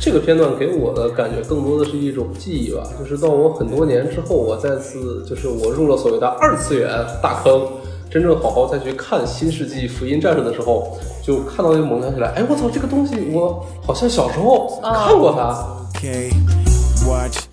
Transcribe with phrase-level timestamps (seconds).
[0.00, 6.88] 这个片段给我的感觉更多的是一种记忆吧，就是到我很多年之后，我再次就是我入了所谓的二次元
[7.22, 7.68] 大坑，
[8.10, 15.66] 真正好好再去看《新世纪福音战士》的时候，就看到就猛想起来，哎，我操，这个东西我好像小时候看过它。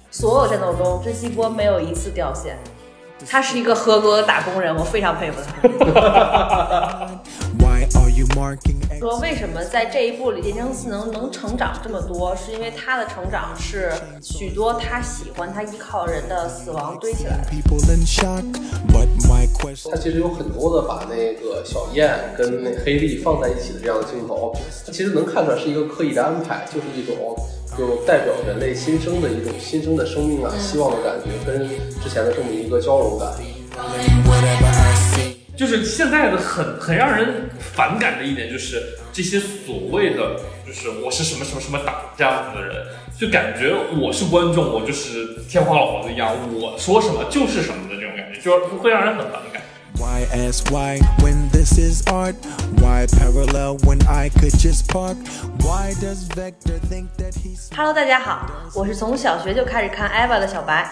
[0.10, 2.58] 所有战斗中，甄希波没有一次掉线，
[3.30, 7.10] 他是一个合格的打工人，我非常佩服他。
[9.00, 13.92] 说为什么在这一部里电生四能能成长这么多，是因为他的成长是
[14.22, 17.52] 许多他喜欢、他依靠人的死亡堆起来的。
[19.90, 27.36] 它其实有很多的把那个小燕跟那黑莉放在一起的这样的镜头，其实能看出来是一个刻意的安排，就是一种
[27.78, 31.68] 就代表人类新生的一种新生的生命啊、希望的感觉，跟
[32.02, 33.34] 之前的这么一个交融感。
[35.58, 42.86] 就是现在的很很让人反感的一点，就是这些所谓的就是我是什么什么什么党这样子的人，
[43.20, 49.57] 就感觉我是观众，我就是天花老子一样，我说什么就是什么的这种感觉，就是会让人很反感。
[50.00, 52.36] Why ask why when this is art?
[52.80, 55.18] Why parallel when I could just park?
[55.66, 60.88] Why does Vector think that he's Hello，大家好，我是从小学就开始看 EVA 的小白。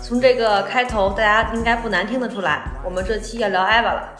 [0.00, 4.14] 从这个开头，大家应该不难听得出来，我们这期要聊 EVA 了。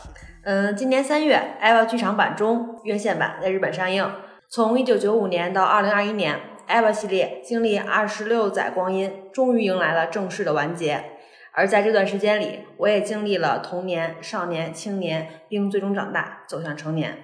[0.45, 4.07] 嗯，今年三月，EVA 剧场版中院线版在日本上映。
[4.51, 11.13] 从1995年到2021年，EVA 系列经历二十六载光阴，终于迎来了正式的完结。
[11.57, 17.17] 而在这段时间里，我也经历了童年、少年、青年，并最终长大，走向成年。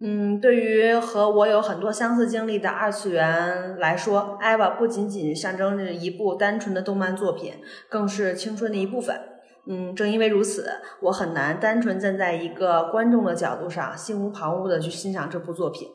[0.00, 7.52] 嗯，对于和我有很多相似经历的二次元来说，《EVA》不仅仅象征着一部单纯的动漫作品，
[7.90, 9.20] 更是青春的一部分。
[9.68, 10.70] 嗯，正因为如此，
[11.02, 15.86] 我很难单纯站在一个观众的角度上，心无旁骛的去欣赏这部作品，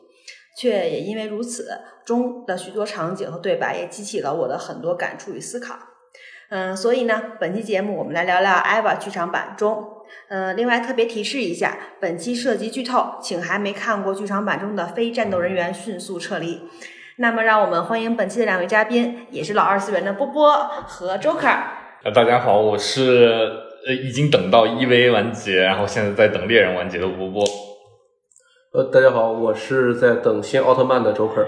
[0.56, 1.68] 却也因为如此，
[2.04, 5.76] 中的许多场景和对白也激起了我的很多感触与思考。
[6.54, 9.88] 嗯，所以呢，本期节目我们来聊聊《EVA》剧场版中。
[10.28, 16.60] 呃，另外特别提示一下，本期涉及剧透，请还没看过剧场版中的非战斗人员迅速撤离。
[17.16, 21.56] 那么，让我们欢迎本期的两位嘉宾，也是老二次元的波波和 Joker。
[22.04, 23.50] 呃，大家好，我是
[23.86, 27.42] 呃已经等到 EVA 完结，然后现在在等猎人完结的波波。
[28.74, 31.46] 呃，大家好，我是在等新奥特曼的 Joker。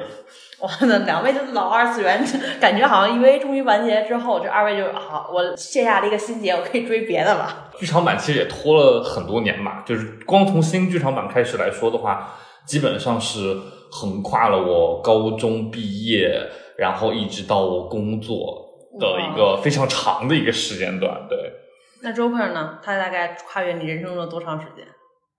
[0.60, 2.24] 哇， 那两位就是老二次元，
[2.60, 7.70] 感觉好像因为终于完结之后，这二位就好，我卸下了一个心结，我可以追别的了。
[7.78, 12.34] 剧场版其实也拖了很多年嘛，就是光从新剧场版开始来说的话，
[12.66, 13.56] 基本上是
[13.90, 16.40] 横跨了我高中毕业，
[16.78, 18.64] 然后一直到我工作
[18.98, 21.26] 的一个非常长的一个时间段。
[21.28, 21.36] 对，
[22.02, 22.78] 那 Joker 呢？
[22.82, 24.86] 他大概跨越你人生中的多长时间？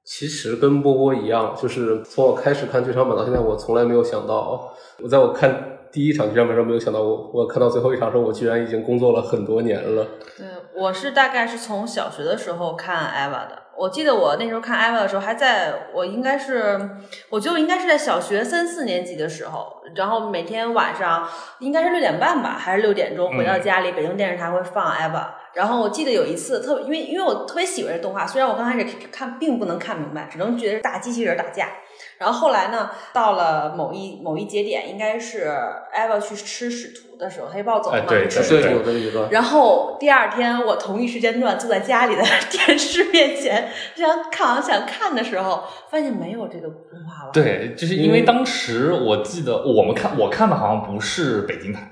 [0.06, 4.72] 其实跟波波一样，就是从我开始看剧场版到现在，我从来没有想到，
[5.02, 10.06] 我在我看第一场剧场版时候，没有想到我我看到最后一场时候，我居然已经工作了很多年了。
[10.38, 10.46] 对，
[10.76, 13.64] 我是大概是从小学的时候看 EVA 的。
[13.78, 16.90] 我记得我那时候看 EVA 的时候，还在我应该是，
[17.32, 21.28] 我就应该是在小学三四年级的时候，然后每天晚上
[21.60, 25.26] 应该是六点半吧，还是六点钟回到家里，北京电视台会放 EVA。
[25.56, 31.70] 然后我记得有一次特别，因为因为我特别喜欢这动画，虽然我刚开始看并不能看明白，只能觉得是大机器人打架。
[32.18, 35.50] 然后后来呢，到了某一某一节点，应该是
[35.94, 39.28] EVA 去吃使徒的时候，黑豹走了嘛，哎对吃使徒的一个。
[39.32, 51.90] 然后第二天，我同一时间段坐在家里的 电视面前，想看想看的时候，发现没有这个动画了。，对，就是因为当时我记得我们看我看的好像不是北京台，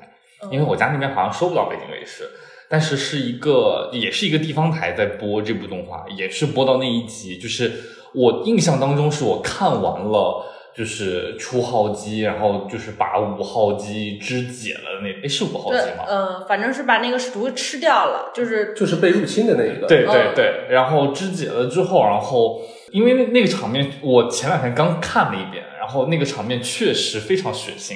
[0.51, 2.29] 因为我家那边好像收不到北京卫视。
[2.73, 7.71] 但是是一个，也是一个地方台在播这部动画，也是播到那一集，就是
[8.15, 10.43] 我印象当中是我看完了，
[10.75, 19.85] 就是初号机，然后就是把五号机肢解了那，诶是五号机吗？，嗯、反正是把那个使徒吃掉了，就是就是被入侵的那一个。
[19.85, 22.59] 对对嗯对，然后肢解了之后，然后
[22.91, 27.93] 因为那那个场面，我前两天刚看了一遍，然后那个场面确实非常血腥，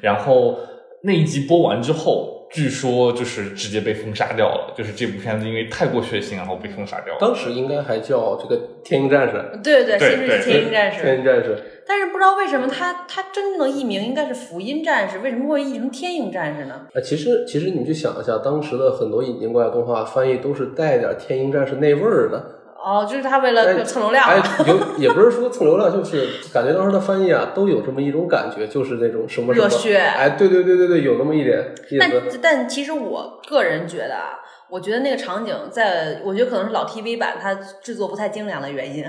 [0.00, 0.60] 然后
[1.02, 7.20] 那一集播完之后，据说就是直接被封杀掉了，就是这部片子因为太过血腥，然后被封杀掉了。
[7.20, 9.60] 当时应该还叫这个天鹰战士。
[9.62, 11.02] 对对对新世纪对天鹰战士。
[11.02, 16.86] 天鹰战士，但是不知道为什么他他真正的译名应该是福音战士，为什么会译成天鹰战士呢？
[16.94, 22.55] 啊，其实其实你去想一下，当时的很多引进过来动画翻译都是带点天鹰战士那味儿的。
[22.86, 32.38] 哦，就是他为了蹭流量哎。，有也不是说蹭流量，就是感觉当时的翻译啊，都有这么一种感觉，就是那种什么什么热血哎，对对对对对，有那么一点意但思。
[32.40, 34.38] 但其实我个人觉得啊，
[34.70, 39.04] 我觉得那个场景在，我觉得可能是老 TV 版它制作不太精良的原因，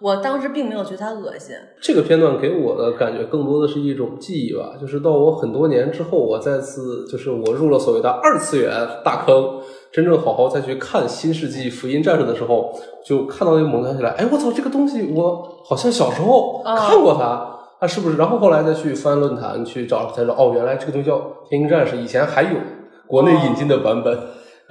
[0.00, 1.54] 我当时并没有觉得它恶心。
[1.80, 8.72] 这个片段给我的感觉更多的是一种记忆吧，就是到我很多年之后，我再次就是我入了所谓的二次元
[9.04, 9.60] 大坑，
[9.92, 12.72] 真正好好再去看《新世纪福音战士》的时候，
[13.04, 18.16] 就看到那个猛想起来，哎，我操，这个东西我好像小时候看过它，它是不是？
[18.16, 21.16] 然后后来再去翻论坛去找，才知道哦，原来这个东西叫
[21.48, 22.50] 《天鹰战士》，以前还有
[23.06, 24.18] 国内引进的版本。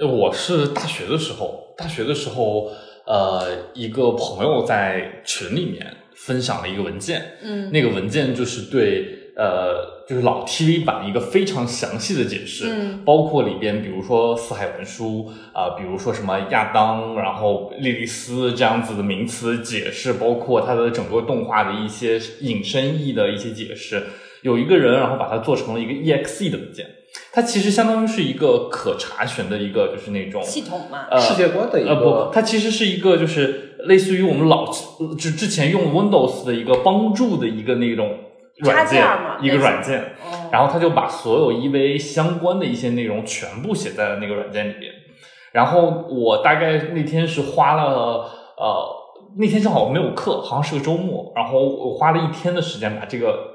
[0.00, 2.68] 我是大学的时候，大学的时候，
[3.06, 3.42] 呃，
[3.74, 5.86] 一个朋友在群里面
[6.16, 24.02] 分享了一个文件，嗯，那个文件就是对，呃，就是老 TV 版一个非常详细的解释，嗯，包括里边，比如说四海文书啊、比如说什么亚当，然后莉莉丝这样子的名词解释，包括它的整个动画的一些引申义的一些解释，
[24.42, 26.86] 有一个人然后把它做成了一个 EXE 的文件。
[27.34, 34.70] 它其实相当于是一个可查询的一个，就是那种系统嘛，呃世界观的一个呃个不，它其实是一个就是类似于我们老
[35.18, 38.18] 之之前用 Windows 的一个帮助的一个那种
[38.58, 44.92] 软件插件嘛，一个软件，哦，然后他就把所有 EVA 相关的一些内容全部写在了那个软件里边。
[45.52, 48.86] 然后我大概那天是花了呃，
[49.38, 53.52] 那天正好没有课，好像是个周末，然后我花了一天的时间把这个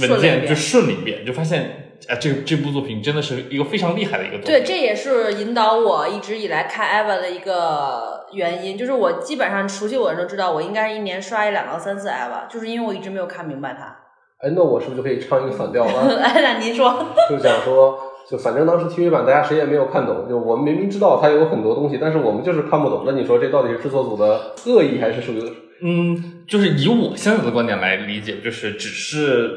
[0.00, 4.46] 文件就顺了一遍，就发现哎，这这部作品真的是一个非常厉害的一个作品。
[4.46, 13.96] 对，这也是引导我一直以来看 EVA 的一个原因，就是我基本上熟悉我的人都知道，我应该是一年刷一两到三次 EVA，就是因为我一直没有看明白它。
[14.40, 16.16] 哎，那我是不是就可以唱一个反调了？
[16.20, 17.98] 哎，那您说， 就想说，
[18.28, 23.04] 就反正当时 TV 版大家谁也没有看懂，就我们明明知道它有很多东西，但是我们就是看不懂。
[23.06, 25.42] 那你说这到底是制作组的恶意，还是属于
[25.82, 29.50] 嗯，就是以我现在的观点来理解，就是只是，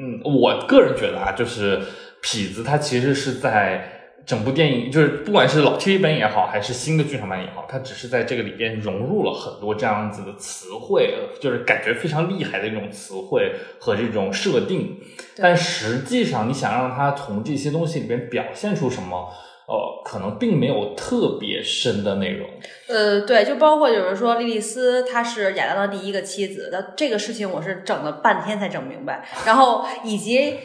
[0.00, 1.80] 嗯，我个人觉得啊，就是
[2.22, 14.96] 痞子他其实是在整部电影，就是不管是老 TV 版也好，还是新的剧场版也好，它只是在这个里边融入了很多这样子的词汇，呃就是感觉非常厉害的一种词汇和这种设定。
[15.36, 19.28] 但实际上，你想让它从这些东西里边表现出什么，
[19.66, 22.48] 呃，可能并没有特别深的内容。
[22.88, 30.58] 呃，对，就包括有人说，莉莉丝她是亚当的第一个妻子，那这个事情我是整了半天才整明白，然后以及。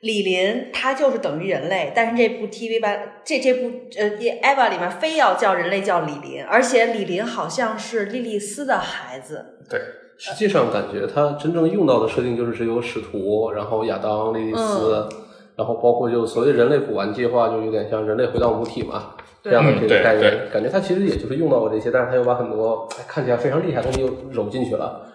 [0.00, 9.58] 李林他就是等于人类，但是这部 TV 版这这部呃 EVA 里面非要叫人类叫李林，而且李林好像是莉莉丝的孩子。
[9.68, 9.80] 对，
[10.16, 15.08] 实际上感觉他真正用到的设定就是只有使徒，然后亚当、莉莉丝，
[15.56, 20.48] 然后包括就所谓人类补完计划，就有点像人类回到母体嘛这样的这个概念对。
[20.52, 25.07] 感觉他其实也就是用到了这些，但是他又把很多哎看起来非常厉害的东西又揉进去了。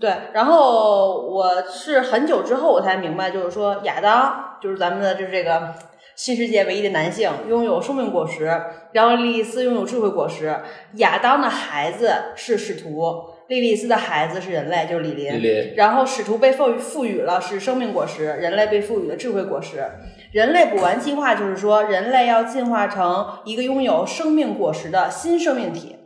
[0.00, 5.74] 对，然后我是很久之后我才明白，就是说亚当就是咱们的就是这个
[6.14, 8.44] 新世界唯一的男性，拥有生命果实，
[8.92, 10.56] 然后莉莉丝拥有智慧果实，
[10.94, 13.12] 亚当的孩子是使徒，
[13.48, 15.74] 莉莉丝的孩子是人类，就是李林。
[15.74, 19.84] 然后使徒被赋予赋予了是生命果实，人类被赋予了智慧果实。
[20.30, 25.97] 人类补完进化就是说，人类要进化成一个拥有生命果实的新生命体。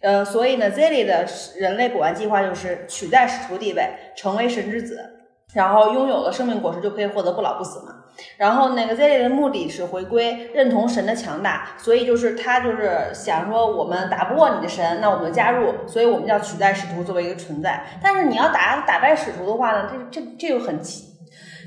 [0.00, 5.24] 呃，所以呢，Zilly 的人类古玩计划就是取代使徒地位，成为神之子，
[5.54, 7.96] 然后拥有了生命果实就可以获得不老不死嘛。
[8.36, 17.84] 然后那个 Zilly 的目的是回归，认同神的强大，所以就是他就是想说，我们打不过你的神，那我们就加入，所以我们要取代使徒作为一个存在。
[18.02, 21.04] 但是你要打打败使徒的话呢，这这这就很奇，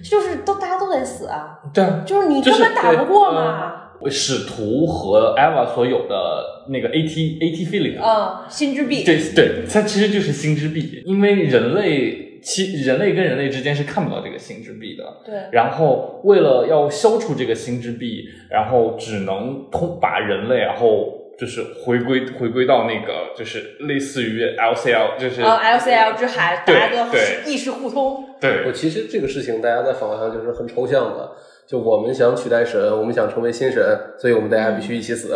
[0.10, 3.91] 就是都大家都得死啊，对啊，就是你根本打不过嘛。
[4.10, 9.04] 使徒和 Eva 所有的那个 AT AT feeling，嗯，心之壁。
[9.04, 15.04] 对对，它其实就是心之壁，因为人类其人类跟人类之间是看不到这个心之壁的。
[15.26, 15.36] 对。
[15.52, 28.26] 然后为了要消除这个心之壁，然后只能通把人类，然后就是回归回归到那个就是类似于 LCL，就是呃，LCL 之海，大家都对意识互通。
[28.40, 31.32] 对我其实这个事情大家在访谈上就是很抽象的，
[31.72, 33.82] 就我们想取代神，我们想成为新神，
[34.20, 35.30] 所以我们大家必须一起死。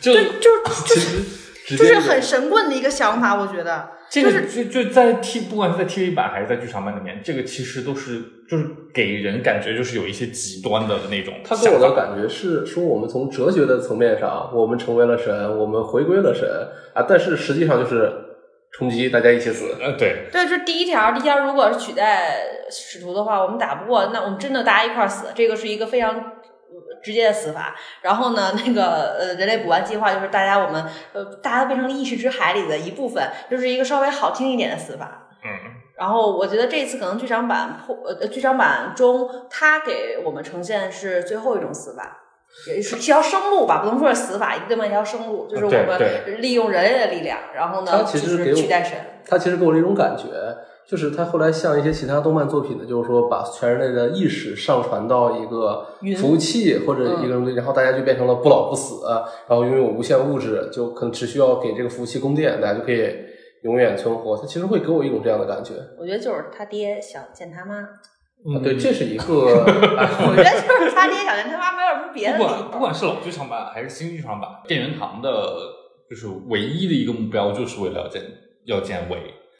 [0.00, 0.48] 就就就
[0.86, 0.98] 其
[1.76, 3.90] 实就是很神棍的一个想法，我觉得。
[4.10, 11.54] 这个就就在 T，不管是在 TV 版还是在剧场版里面，这个其实都是就是给人感觉就是有一些极端的那种他。
[11.56, 16.48] 给我的感觉是说，我们从哲学的层面上，我们成为了神，我们回归了神
[16.92, 18.10] 啊，但是实际上就是
[18.80, 19.76] 冲击，大家一起死。
[19.78, 22.38] 呃，对，对，这第一条，第一条如果是取代
[22.70, 26.24] 使徒的话，我们打不过，那我们真的大家一块儿死，这个是一个非常呃
[27.04, 27.76] 直接的死法。
[28.00, 30.82] 然后呢，那个呃，人类补完计划就是大家我们
[31.12, 35.28] 呃，大家都变成了意识之海里的一部分，就是一个稍微好听一点的死法。
[35.44, 35.50] 嗯，
[35.98, 42.16] 然后我觉得这次可能剧场版破呃剧场版中，他给我们呈现是最后一种死法。
[42.68, 48.98] 也是一条生路吧，不能说是死法，一个嘛一条生路，就是我们利用人类的力量，然后呢，它其实给我取代神。
[49.26, 50.24] 它其实给我了一种感觉，
[50.88, 55.86] 就是他后来像一些其他动漫作品的，就是说把全人类的意识上传到一个
[56.18, 59.06] 服务器或者嗯一个东西，然后大家就变成了不老不死，
[59.46, 63.14] 然后拥有无限物质，就可能只需要给这个服务器供电，大家就可以
[63.62, 64.36] 永远存活。
[64.36, 65.74] 他其实会给我一种这样的感觉。
[66.00, 67.86] 我觉得就是他爹想见他妈，
[68.42, 69.64] 啊，对，这是一个，
[69.98, 72.78] 哎我觉得就是他爹想见他妈，没有什么别的不管不。
[72.78, 75.30] 管是老剧场版还是新剧场版，电元堂的
[76.08, 78.22] 就是唯一的一个目标，就是为了要见
[78.64, 79.18] 要见韦，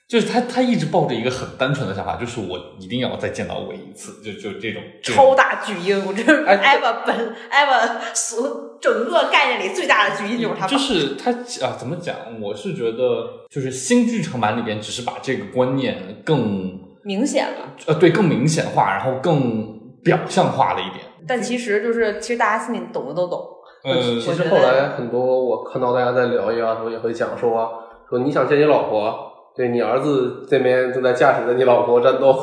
[0.09, 10.67] 就是他他一直抱着一个很单纯的想法，就是我一定要再见到韦一次，就就这种超大巨婴，我这艾娃本艾娃所整个概念里最大的巨婴就是他。
[10.67, 11.31] 就是他
[11.67, 12.17] 啊，怎么讲？
[12.41, 21.05] 我是觉得，就是新剧场版里边只是把这个观念更明显了，呃对更明显化，然后更表象化了一点。
[21.29, 23.41] 但其实就是其实大家心里懂的都懂。
[23.85, 27.69] 呃，其实后来很多我看到大家在聊一啊，时候也会讲说啊，
[28.09, 29.15] 说你想见你老婆，
[29.57, 32.37] 对你儿子这边正在驾驶着你老婆战斗，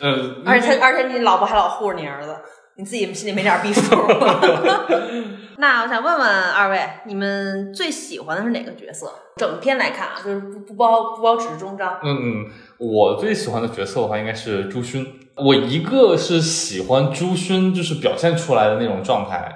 [0.00, 2.36] 嗯， 而且他而且你老婆还老护着你儿子，
[2.76, 4.40] 你自己心里没点逼数吗？
[5.58, 9.10] 那我想问问二位，你们最喜欢的是哪个角色？
[9.36, 11.98] 整篇来看啊，就是不不包不包只是终章。
[12.02, 12.46] 嗯嗯，
[12.78, 15.06] 我最喜欢的角色的话，应该是朱勋。
[15.36, 19.50] 我一个是喜欢朱勋，就是表现出来的那种状态，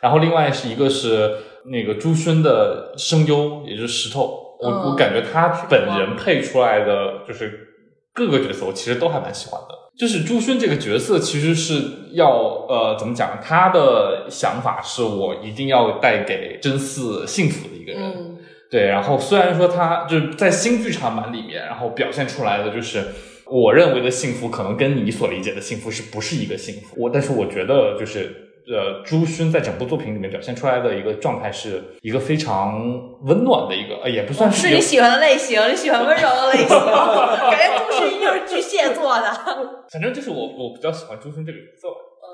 [0.00, 4.56] 然后另外是一个是那个朱勋的声优，也就是石头。
[4.60, 7.68] 我、嗯我感觉他本人配出来的就是
[8.14, 9.75] 各个角色，我其实都还蛮喜欢的。
[9.98, 12.30] 就是朱迅这个角色，其实是要
[12.68, 13.38] 呃怎么讲？
[13.42, 18.02] 他的想法是我一定要带给真嗣幸福的一个人。
[18.02, 18.36] 嗯，
[18.70, 23.04] 对，然后虽然说他就是在新剧场版里面，然后表现出来的就是
[23.46, 26.94] 我认为的幸福，可能跟你所理解的幸福是不是一个幸福？
[26.98, 32.82] 我但是我觉得就是呃，朱勋在整部作品里面表现出来的一个状态是一个非常
[33.22, 39.30] 温暖的一个，呃，也不算是你喜欢的类型，你喜欢温柔的类型，感觉朱勋就是巨蟹座的。
[39.92, 42.26] 反正就是我我比较喜欢朱勋这个角色嗯。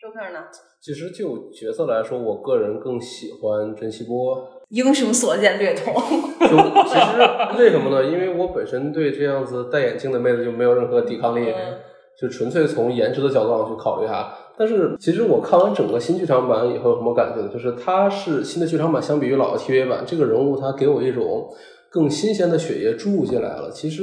[0.00, 0.44] 周克呢？
[0.80, 4.48] 其实就角色来说，我个人更喜欢珍惜波。
[4.68, 5.94] 英雄所见略同。
[6.40, 8.04] 就其实为什么呢？
[8.04, 11.78] 因为我本身对这样子戴眼镜的妹子就没有任何抵抗力，嗯
[12.20, 14.32] 就纯粹从颜值的角度上去考虑它。
[14.56, 17.48] 但是其实我看完整个新剧场版以后有什么感觉呢？
[17.52, 21.48] 就是它是新的剧场版相比于老的 TV 版，这个人物他给我一种
[21.90, 23.70] 更新鲜的血液注入进来了。
[23.70, 24.02] 其实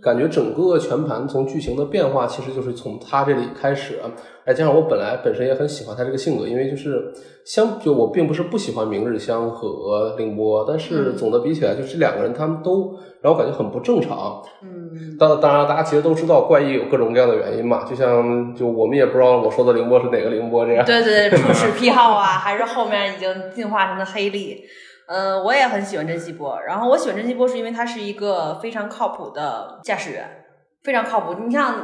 [0.00, 3.98] 感觉整个全盘从剧情的变化，其实就是从他这里开始。
[4.46, 7.12] 再加上我本来本身也很喜欢他这个性格，因为就是
[7.44, 14.42] 相就我并不是不喜欢明日香和凌波，但是总的比起来，就这两个人他们都让我感觉很不正常。
[14.62, 14.77] 嗯，
[15.18, 20.84] 当当然，大家其实都知道怪异有各种各样的原因嘛，就像就我们也不知道我说的凌波是哪个凌波这样。
[20.84, 24.64] 对对对，初始癖好啊，还是后面已经进化成的黑力。
[25.08, 30.44] 嗯，我也很喜欢珍惜波，然后我喜欢珍惜波是因为他是一个非常靠谱的驾驶员，
[30.82, 31.34] 非常靠谱。
[31.46, 31.74] 你像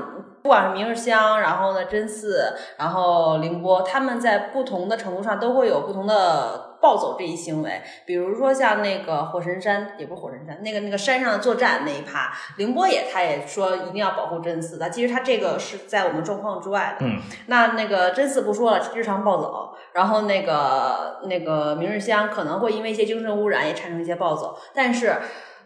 [0.44, 2.36] 不管是明日香，然后呢真嗣，
[2.76, 7.80] 然后凌波，他们在不同的程度上都会有不同的暴走这一行为。
[8.04, 14.90] 比如说像那个火神山，也不是火神山，那个那个山上的作战那一趴，凌波也他也说一定要保护真嗣的。
[14.90, 17.06] 其实他这个是在我们状况之外的。
[17.06, 25.16] 嗯，那那个真嗣不说了，日常暴走，然后那个那个明日香可能会因为一些精神污染也产生一些暴走，但是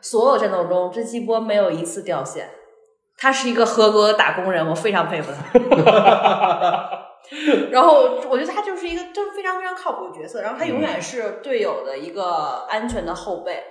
[0.01, 2.49] 所有战斗中，真希波没有一次掉线，
[3.19, 5.59] 他是一个合格的打工人，我非常佩服他。
[7.71, 13.63] 然后我觉得他就是一个就是非常非常靠谱的角色，然后他永远是队友的一个安全的后背。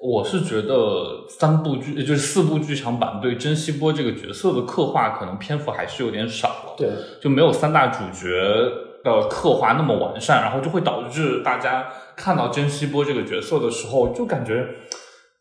[0.00, 6.74] 我是觉得三部剧就是四部剧场版对珍惜波这个角色的刻画，可能篇幅还是有点少了。
[6.76, 6.88] 对，
[7.20, 8.28] 就没有三大主角
[9.04, 14.66] 的刻画那么完善，然后就会导致大家看到珍惜波这个角色的时候，就感觉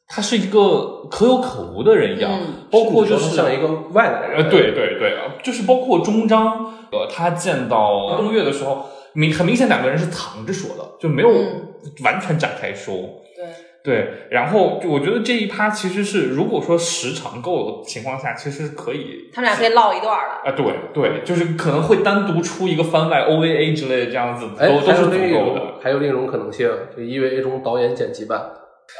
[0.08, 4.44] 他是一个可有可无的人一样，嗯包括就是像一个外来人。
[4.44, 11.70] 呃，对对对，呃就是包括终章，呃，他见到东岳的时候，明很明显两个人是藏着说的，就没有嗯
[12.04, 12.96] 完全展开说。
[13.36, 13.46] 对，
[13.84, 20.52] 对，然后就我觉得这一趴其实是，如果说时长够的情况下，其实可以他们俩可以唠一段儿的。
[20.52, 25.60] 啊，对对，就是可能会单独出一个番外 OVA 之类的这样子，哎，都都是足还有另一够的。
[25.60, 28.42] 种，还有另一种可能性，就 EVA 中导演剪辑版。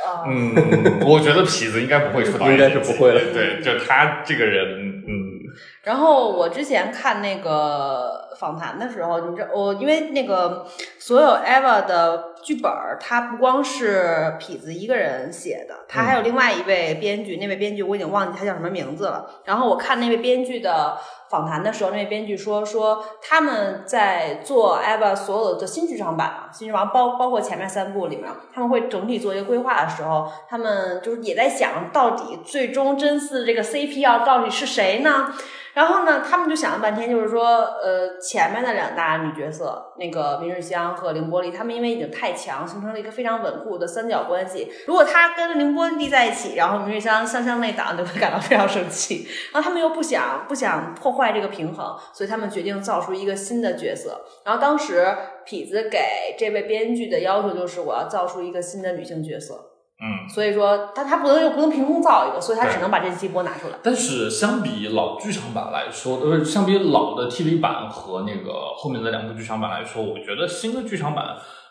[0.06, 3.20] 啊、嗯，我觉得痞子应该不会出导演应该是不会了。
[3.34, 5.40] 对，就他这个人，嗯，
[5.84, 10.66] 然后我之前看那个访谈的时候，你知道我因为那个
[10.98, 19.30] 所有 Eva 的剧本儿，它不光是痞子一个人写的，他还有另外一位编剧，那位编剧我已经忘记他叫什么名字了。
[19.46, 20.98] 然后我看那位编剧的
[21.34, 35.34] 访谈的时候，那位编剧说说他们在做 EVA 所有的新剧场版嘛，新剧场版包包括前面三部里面，他们会整体做一个规划的时候，他们就是也在想到底最终真嗣这个 CP 要到底是谁呢？
[35.74, 44.72] 然后呢，他们就想了半天，就是说，呃，前面的两大女角色，那个明日香和凌波丽，他们因为已经太强，形成了一个非常稳固的三角关系。
[44.86, 49.28] 如果他跟凌波丽在一起，然后明日香香香内党就会感到非常生气。
[49.52, 54.22] 然后他们又不想不想破坏这个平衡，所以他们决定造出一个新的角色。
[54.46, 55.04] 然后当时
[55.48, 56.00] 痞子给
[56.38, 59.73] 这位编剧的要求就是，我要造出一个新的女性角色。
[60.04, 63.76] 嗯，所以说他他不能又不能凭空造一个，所以他只能把这期波拿出来。
[63.82, 71.24] 但是相比老剧场版来说，呃，相比老的 TV 版和那个后面的两部剧场版来说，我觉得新的剧场版，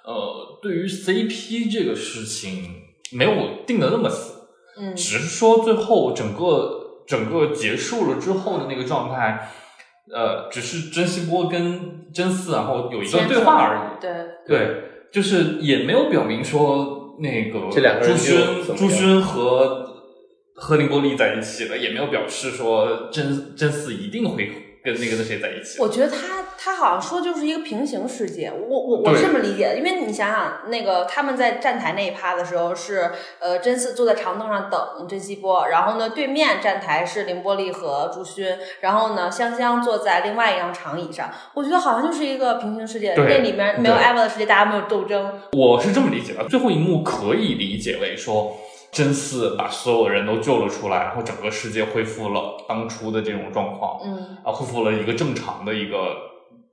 [0.05, 2.71] 呃，对于 CP 这个事情
[3.13, 4.49] 没有定的那么死，
[4.79, 4.97] 嗯。
[4.97, 9.51] 只是说最后整个整个结束了之后的那个状态，
[10.11, 14.13] 呃，只是真希波跟真嗣然后有一段对话而已，对，
[14.47, 19.89] 对，就是也没有表明说那个这两个人朱勋朱勋和
[20.55, 25.81] 和林波丽在一起了，也没有表示说真真嗣一定会跟那个那谁在一起。
[25.81, 38.47] 我觉得他他好像说就是一个平行世界，我我我是这么理解的，因为你想想，那个他们在站台那一趴的时候是呃真嗣坐在长凳上等甄希波，然后呢对面站台是凌波丽和朱勋，
[38.81, 48.57] 然后呢香香坐在另外一张长椅上，我觉得好像就是一个平行世界，那里面没有对 EVA 的世界，大家没有斗争，我是这么理解的，最后一幕可以理解为说。
[48.93, 56.15] 真嗣把所有人都救了出来，然后整个世界恢复了当初的这种状况，嗯啊，恢复了一个正常的一个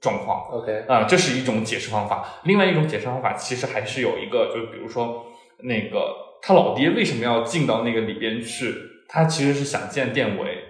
[0.02, 0.48] 状况。
[0.52, 2.42] OK，啊、这是一种解释方法。
[2.44, 5.28] 另外一种解释方法，其实还是有一个，就是比如说
[5.60, 8.76] 那个他老爹为什么要进到那个里边去？
[9.08, 10.64] 他其实是想见殿伟，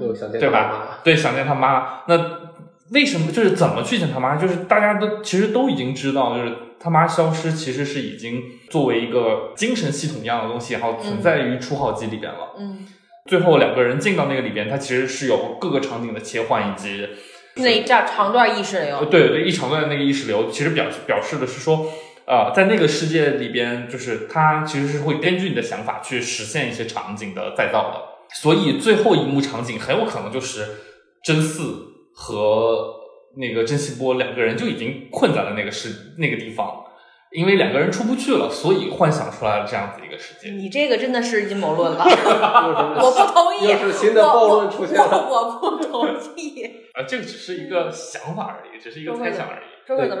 [0.00, 1.00] 就想见对吧？
[1.02, 2.04] 对，想见他妈。
[2.06, 2.16] 那
[2.94, 4.36] 为什么就是怎么去见他妈？
[4.36, 12.54] 就是大家都其实都已经知道，就是他妈消失其实是已经作为一个精神系统一样的东西，然后存在于初号机里边了。
[12.58, 12.86] 嗯，
[13.28, 17.08] 最后两个人进到那个里边，它其实是有各个场景的切换以及
[17.56, 21.86] 那一段长段意识呃，流，对对，一长段的那个意识流，其实表表示的是说，
[22.26, 28.14] 呃，在那个世界里边，就是它其实是会根据你的想法去实现一些场景的再造的。
[28.40, 30.66] 所以最后一幕场景很有可能就是
[31.22, 32.94] 真嗣和
[33.36, 36.84] 那个真希波两个人就已经困在了那个世那个地方，
[37.32, 40.50] 因为两个人出不去了，所以幻想出来了这样子一个世界。
[40.50, 46.64] 你这个真的是阴谋论了，我我不同意，又是新的暴论出现了我我我不同意。
[46.94, 49.64] 啊，这个只是一个想法而已，只是一个猜想而已。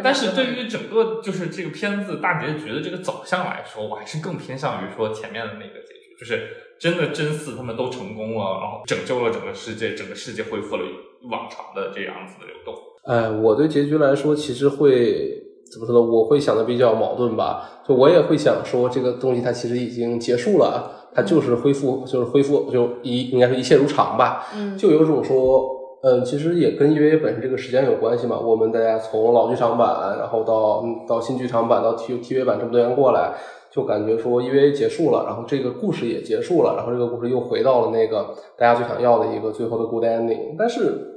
[0.02, 10.84] 但是对于整个就是这个片子大结局的这个走向来说，我还是更偏向于说前面的那个结局，就是真的真嗣他们都成功了，然后拯救了整个世界，整个世界恢复了
[11.30, 12.74] 往常的这样子的流动。
[13.04, 16.00] 哎，我对结局来说，其实会怎么说呢？
[16.00, 17.82] 我会想的比较矛盾吧。
[17.86, 24.46] 就我也会想说，这个东西它其实已经结束了，它就是恢复，就是恢复，就一应该是一切如常吧。
[24.54, 25.68] 嗯就有种说，
[26.02, 28.38] 嗯，其实也跟 EVA 本身这个时间有关系嘛。
[28.38, 33.34] 我们大家从老剧场版，然后到嗯到新剧场版，到 T TV 版这么多年过来，
[33.70, 40.54] 就感觉说 EVA 结束了，然后这个故事也结束了，然后这个故事又回到了那个大家最想要的一个最后的 good ending。
[40.58, 41.13] 但是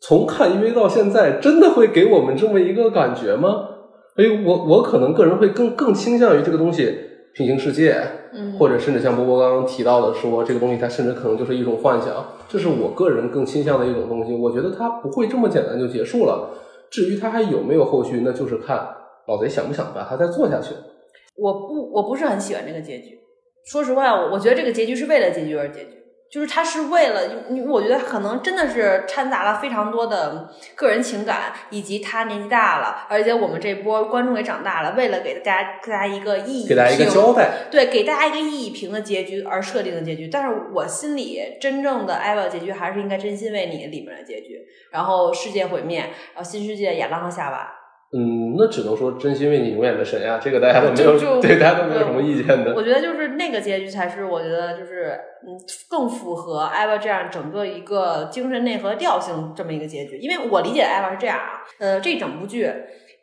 [0.00, 3.68] 从看 EVA 到现在，真的会给我们这么一个感觉吗？
[4.14, 6.98] 所以我我可能个人会更更倾向于这个东西
[7.34, 7.96] 平行世界，
[8.32, 14.34] 嗯或者甚至像波波刚刚提到的说，这个东西它甚至可能就是一种幻想，这是我个人更倾向的一种东西。
[14.34, 16.50] 我觉得它不会这么简单就结束了。
[16.90, 18.88] 至于它还有没有后续，那就是看
[19.26, 20.74] 老贼想不想把它再做下去。
[21.36, 23.18] 我不我不是很喜欢这个结局。
[23.70, 25.90] 说实话，我我觉得这个结局是为了结局而结局，
[26.30, 27.22] 就是他是为了，
[27.66, 40.28] 我觉得可能真的是掺杂了非常多的个人情感，以及他年纪大了，而且我们这波观众也长大了，为了给大家给大家一个意义给大家一个交代，对，给大家一个意义平的结局而设定的结局。
[40.28, 44.60] 但是我心里真正的艾娃结局还是应该真心为你里面的结局，
[44.90, 46.00] 然后世界毁灭，
[46.34, 47.74] 然后新世界亚当和夏娃。
[48.10, 52.74] 嗯，那只能说真心为你永远的神呀，这个大家都没有对大家都没有什么意见的。
[52.74, 55.52] 我觉得就是那个结局才是我觉得就是嗯
[55.90, 62.72] 更符合艾娃这样整个一个精神内核调性这么一个结局，因为我理解的艾娃是这样啊，呃，这整部剧。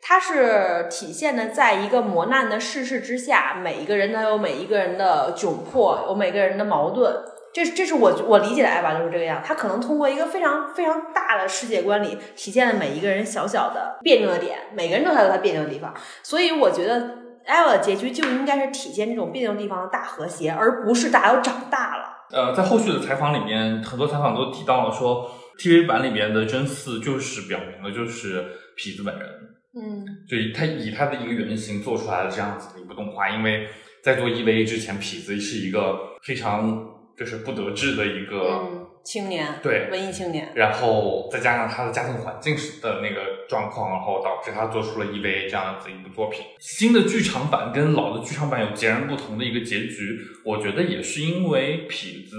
[0.08, 7.12] 它是体现的，在一个磨难的世事之下，每一个人都有每一个人的窘迫，有每个人的矛盾。
[7.56, 15.94] 这这是我我理解的艾娃就是这个样，他可能通过一个非常非常大的世界观里，体现了每一个人小小的别扭的点，每个人都还有他别扭的地方。
[16.22, 17.16] 所以我觉得
[17.46, 22.04] 艾娃的结局就应该是体现这种别扭地方的大和谐，而不是大家都长大了。
[22.30, 28.44] 呃，在后续的采访里面，很多采访都提到了说，TV 版里面的真嗣就是表明了就是
[28.76, 29.26] 痞子本人，
[29.80, 33.66] 嗯就以他以他的一个原型做出来了这样子的一部动画，因为
[34.04, 38.60] 在做 EVA 之前，痞子是一个非常就是不得志的一个。
[38.62, 46.44] 嗯，青年，对文艺青年，然后再加上他的家庭环境是的那个状况，然后导致他做出了 EVA 这样子一部作品。
[46.58, 52.36] 新的剧场版跟老的剧场版有截然不同的一个结局，我觉得也是因为痞子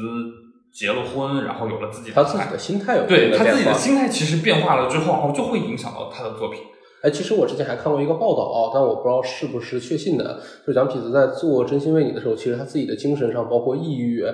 [0.74, 3.46] 结了婚，然后有了自己的他自己的心态有对他。
[3.46, 6.60] 自己的心态其实变化了之后，然后就会影响到他的作品。
[7.02, 14.26] 哎，其实我之前还看过一个报道啊，但我不知道是不是确信的，就讲痞子在做《真心为你》的时候，其实他自己的精神上，包括抑郁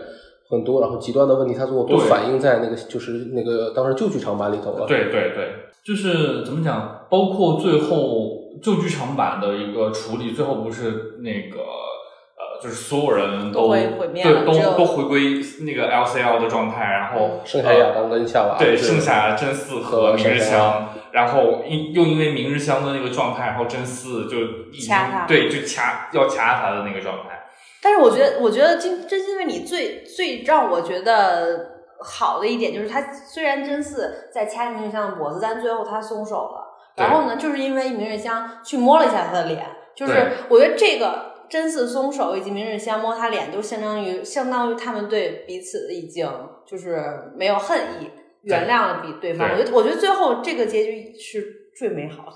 [0.53, 4.85] 很多，然后极端的问题，他做都反映在那个就是那个当时旧剧场版里头了。
[4.87, 5.49] 对对对，
[5.83, 24.37] 就是怎么讲，包括最后旧剧场版的一个处理，最后不是那个呃，就是所有人都都毁灭对，都都回归那个 LCL 的状态，然后剩下亚当跟夏娃，对，剩下真嗣和和明日香，然后因又因为明日香的那个状态，然后真嗣就
[24.71, 27.42] 已经掐他对，就掐要掐他的那个状态。
[27.83, 36.69] 但是我觉得，我觉得真真心为你最最让我觉得好的一点就是，他虽然真嗣在掐明日香的脖子，但最后他松手了。
[36.95, 39.65] 然后呢，就是因为明日香去摸了一下他的脸，
[39.95, 46.27] 就是我觉得这个真嗣松手以及明日香摸他脸，都相当于相当于他们对彼此已经
[46.65, 47.03] 就是
[47.35, 48.09] 没有恨意，
[48.43, 49.49] 原谅了比对方。
[49.51, 52.31] 我觉得我觉得最后这个结局是最美好的。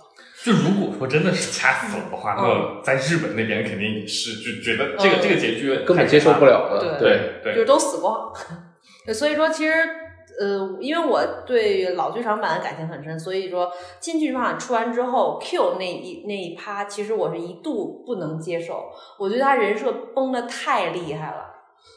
[0.47, 6.97] 就如果说真的是掐死了的话，嗯那在日本那边肯定也是就觉得这个、嗯这个结局根本接受不了的。
[6.97, 8.31] 对对对就是都死光。
[9.13, 9.73] 所以说其实
[10.39, 18.86] 呃，因为我对老剧场版的感情很深，所以说新剧场版出完之后，Q 那一那一趴，其实我是一度不能接受，
[19.19, 21.43] 我觉得他人设崩的太厉害了。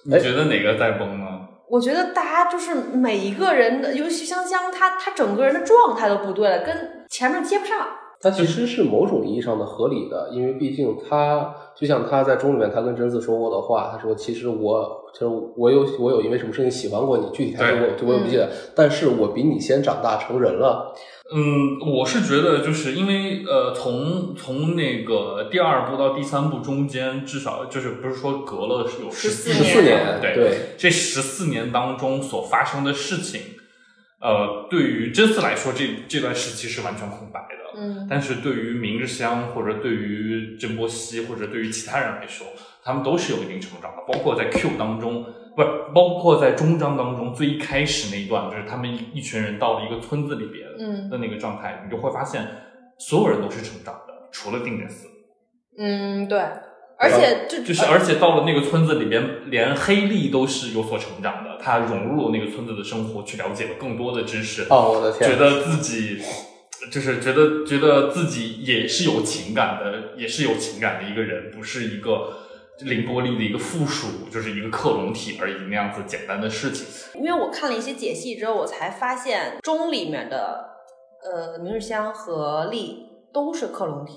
[0.07, 1.27] 你觉得哪个在崩呢？
[1.69, 7.87] 我觉得大家就是每一个人的，尤其香香，他他整个人的状态都不对了，跟前面接不上。
[8.23, 20.95] 它其实是某种意义上的合理的，因为毕竟他就像他在中里面，他跟贞子说过的话，他说其实我其实我有我有因为什么事情喜欢过你，具体台词我我也不记得，但是我比你先长大成人了。
[21.33, 33.41] 嗯，我是觉得就是因为呃，从从那个第二部到第三部中间，至少就是不是说隔了是有14四十四年，对对，这十四年当中所发生的事情，
[34.21, 37.60] 呃，对于真嗣来说，这这段时期是完全空白的。
[37.77, 42.47] 嗯但是对于明日香或者对于郑波西或者对于其他人来说，
[42.83, 44.03] 他们都是有一定成长的。
[44.07, 52.47] 包括在 Q 当中，不是包括在终章当中最一开始那一段，就是他们一一群人到了一个村子里边嗯的那个状态，你就会发现
[52.99, 55.07] 所有人都是成长的，除了定点寺。
[55.79, 56.39] 嗯，对，
[56.99, 64.67] 而且就就是而且到了那个村子里边，连黑莉都是有所成长的，他融入了那个村子的生活，去了解了更多的知识。
[64.71, 66.19] 哦，我的天，觉得自己
[66.91, 72.33] 就是觉得觉得自己也是有情感的，也是有情感的一个人，不是一个
[72.81, 76.87] 凌波丽的一个附属，就是一个克隆体而已那样子简单的事情。
[77.21, 80.71] 因为我看了一些解析之后，我才发现钟里面的
[81.23, 84.15] 呃明日香和丽都是克隆体，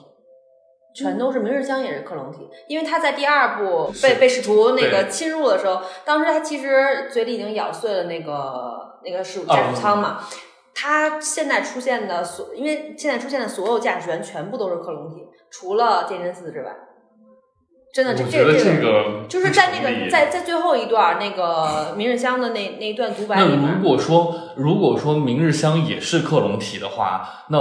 [0.95, 10.23] 全都是明日香也是克隆体，因为他在第二部被被使徒那个侵入的时候，当时他其实嘴里已经咬碎了那个那个是驾驶舱嘛。
[10.75, 15.17] 他现在出现的所，因为现在出现的所有驾驶员全部都是克隆体，
[15.51, 16.71] 除了剑真寺之外，
[17.93, 27.59] 真的这这这个就是在那个在在最后一段那个明日香的那那一段独白那里面，如果说如果说明日香也是克隆体的话，那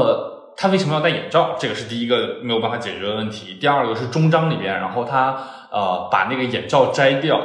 [0.57, 1.57] 他为什么要戴眼罩？
[1.59, 3.59] 这个是第一个没有办法解决的问题。
[3.61, 5.37] 第二个是终章里边，然后他
[5.71, 7.39] 呃把那个眼罩摘掉，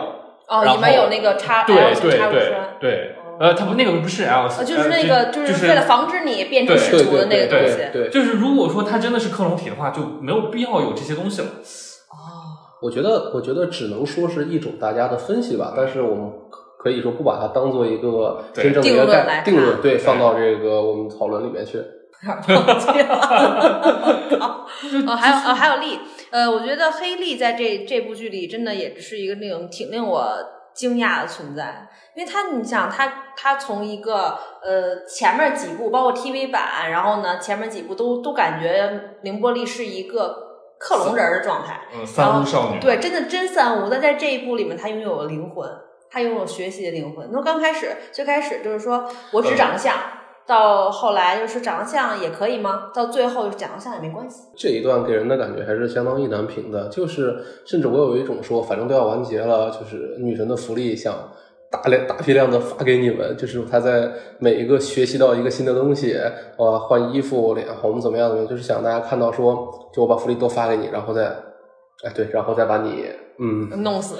[0.47, 7.77] 哦，里面有那个插对对对对，呃，它不那个不是 L，呃，就是那个就就是为了防止你变成对使徒的那个东对西。
[7.93, 11.47] 对，就是如果说它真的是克隆体的话，就没有必要有这些东西了。
[11.47, 12.17] 哦
[12.79, 16.31] 我觉得，我觉得只能说是一种大家的分析吧，但是我们
[16.77, 21.79] 可以说不把它当做一个真正的一个定论定论，对，放到这个我们讨论里面去。
[22.23, 24.65] 忘记了。
[25.07, 25.99] 呃，还有哦，还有丽，
[26.31, 30.27] 呃，我觉得黑丽在这这部剧里真的也是一个那种挺令我
[30.77, 40.37] 惊讶的存在，因为他你想他他从一个呃前面几部包括 TV 版，然后呢前面几部都都感觉凌波丽是一个
[40.79, 45.67] 克隆人儿的状态，嗯，三无少女，对，真的真三无，但在这一部里面，他拥有了灵魂，
[46.11, 47.27] 他拥有学习的灵魂。
[47.31, 49.95] 那刚开始最开始就是说我只长得像，
[50.47, 52.89] 到后来就是长相也可以吗？
[52.93, 54.43] 到最后长相也没关系。
[54.55, 61.13] 这一段给人的感觉还是相当意难平的，就是甚至我有一种说，反正都要完结了，就是女神的福利想
[61.69, 66.17] 大量大批量的发给你们，就是她在每一个学习到一个新的东西，
[66.57, 71.25] 呃，换衣服、脸红怎么样怎么样，就是想大家看到说，就我把福利都发给你，然后再，
[72.05, 73.05] 哎对，然后再把你，
[73.37, 74.15] 嗯，弄死。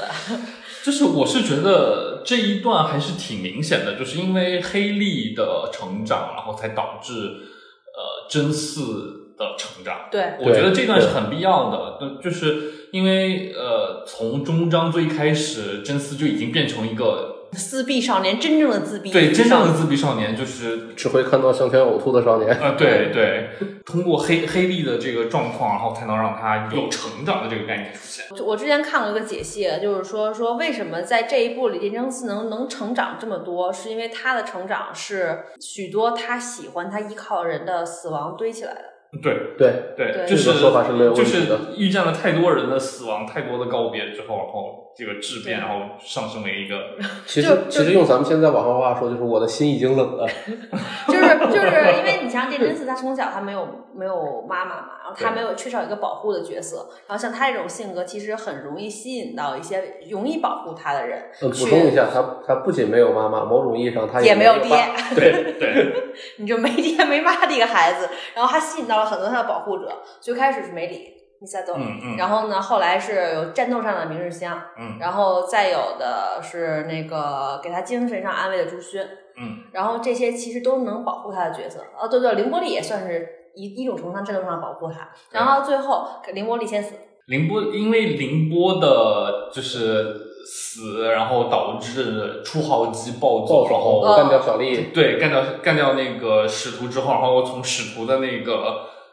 [0.84, 10.10] 就是我是觉得这一段还是挺明显的，就是因为黑利的成长，然后才导致呃真嗣的成长。
[10.12, 22.50] 对，我觉得这段是很必要的，就就是因为呃从中章最开始，真嗣就已经变成一个自闭少年，真正的自闭，对真正的自闭少年，就是只会看到向前呕吐的少年。
[22.60, 23.50] 呃，对对，
[23.86, 28.26] 通过黑黑莉的这个状况，然后才能让他有成长的这个概念出现。
[28.46, 38.82] 我之前看过一个解析，就是说说为什么在这一部里，林正四能能成长这么多，是因为他的成长是许多他喜欢、他依靠人的死亡堆起来的。
[39.22, 41.48] 对对对就是说法是没有就是。
[41.78, 46.76] 遇见了太多人的死亡，太多的告别之后，然后这个质变，然后上升为一个
[47.26, 50.28] 其实其实用咱们现在网上话说，就是我的心已经冷了。
[51.08, 51.68] 就是就是
[51.98, 53.68] 因为你像这真子，他从小他没有
[53.98, 61.32] 没有妈妈嘛，然后他没有缺少一个保护的角色，然后像他这种性格，其实很容易吸引到一些容易保护他的人。
[61.42, 64.78] 嗯，补去充一下，他他不仅没有妈妈，某种意义上他没也没有爹，
[65.16, 66.04] 对对。
[66.38, 69.92] 你就没爹没妈的一个孩子，然后他吸引到了很多他的保护者。
[70.20, 72.18] 最开始是梅里米萨多，嗯嗯。
[72.18, 74.98] 然后呢，后来是有战斗上的明日香，嗯。
[75.00, 79.00] 然后再有的是那个给他精神上安慰的朱勋，
[79.38, 81.84] 嗯，然后这些其实都能保护他的角色。
[82.00, 85.10] 哦，对对，凌波丽也算是一一种程度上战斗上保护他。
[85.32, 86.94] 然后最后凌波丽先死，
[87.26, 90.16] 凌波因为凌波的就是
[90.46, 98.54] 死，然后导致初号机暴走，暴然后干掉小丽，对干掉干掉那个使徒之后，然后从使徒的那个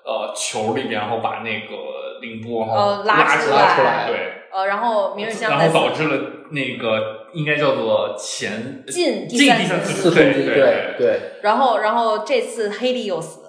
[0.04, 4.30] 呃球里面，然后把那个凌波然后呃拉拉出来来，对。
[4.54, 6.16] 呃，然后明日香然，后导致了
[6.50, 13.40] 那个应该叫做前进第进三第三次四分之一，对对对，然后然后这次黑莉又死。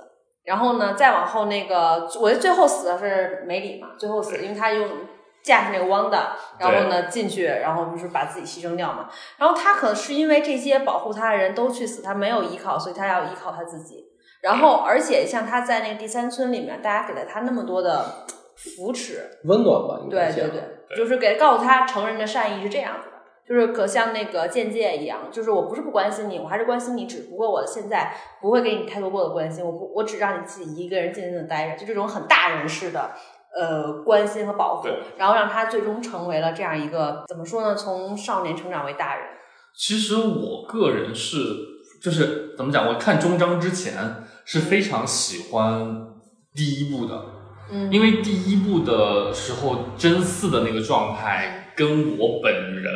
[0.46, 4.88] 然后呢，再往后那个，我觉得最后死的是梅里嘛，最后死，因为他用
[5.44, 9.10] 架势那个汪的，然后呢进去，然后就是把自己牺牲掉嘛。
[9.38, 14.06] 然后他可能是因为这些保护他的人都去死，他没有依靠，所以他要依靠他自己。
[14.42, 20.50] 然后，而且像他在那个第三村里面，大家给了他那么多的扶持，温暖吧，应对对。
[20.50, 23.15] 对，就是给告诉他成人的善意是这样子的，
[23.48, 33.12] 就是可像那个间接一样，就是我不是不关心你，我还是关心你，只不过我现在不会给你太多过的关心，我不我只让你自己一个人静静的待着，就这种很大人式的
[33.56, 37.76] 呃关心和保护，然后让他最终成为了这样一个怎么说呢？
[37.76, 39.26] 从少年成长为大人。
[39.78, 41.38] 其实我个人是，
[42.02, 42.88] 就是怎么讲？
[42.88, 43.94] 我看终章之前
[44.46, 46.08] 是非常喜欢
[46.56, 47.26] 第一部的，
[47.70, 52.94] 嗯，因为第一部的时候真嗣的那个状态跟我本人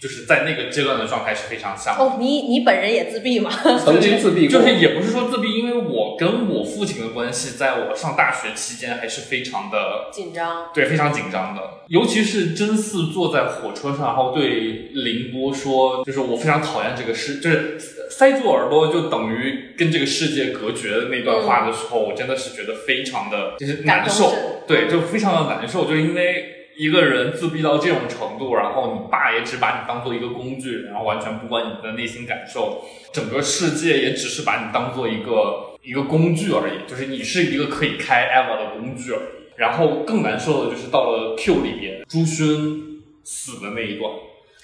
[0.00, 2.04] 就是在那个阶段的状态是非常像的。
[2.04, 3.50] 哦，你你本人也自闭吗？
[3.84, 17.76] 曾经自闭过，就是也不是说自闭，因为我跟我父亲的关系，在我上大学期间还是非常的紧张，对，非常紧张的，尤其是真嗣坐在火车上，然后对凌波说，就是我非常讨厌这个世，就是
[18.10, 24.32] 塞住耳朵就等于跟这个世界隔绝的那段话的时候，我真的是觉得非常的就是难受
[24.68, 26.54] 对，就非常的难受，就是因为。
[26.78, 39.38] 一个人自闭到这种程度，然后你爸也只把你当做一个工具，然后完全不管你的内心感受，整个世界也只是把你当做一个一个工具而已，就是你是一个可以开 Eva 的工具而已。
[39.56, 44.12] 然后更难受的就是到了 Q 里边，朱勋死的那一段，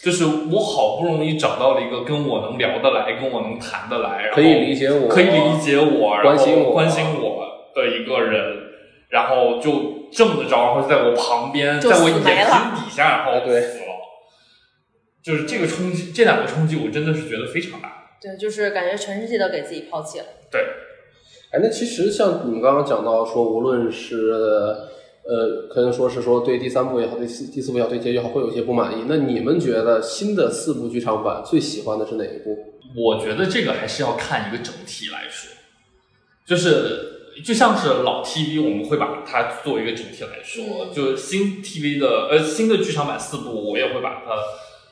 [0.01, 8.57] 就是我好不容易找到了一个跟我能聊得来、跟我能谈得来，然后可以理解我，可以理解我，然后关心我关心我的一个人，
[9.09, 13.85] 然后就这么着，然后在我旁边，在我眼死没了皮底下，然后死了。
[15.23, 18.17] 就是这个冲击，这两个冲击，我真的是觉得非常大。
[18.21, 20.25] 对，就是感觉全世界都给自己抛弃了。
[20.51, 20.61] 对，
[21.53, 24.31] 哎，那其实像你们刚刚讲到说，无论是
[25.27, 29.05] 呃，可能说是说对第三部也好，对四第四部也好，对结局也好，会有一些不满意。
[29.09, 32.57] 那你们觉得新的四部剧场版最喜欢的是哪一部？
[32.97, 35.51] 我觉得这个还是要看一个整体来说，
[36.47, 44.37] 就是就像是老 TV，我们会把它作为一个整体来说，嗯就新 TV 的呃新的剧场版四部，我也会把它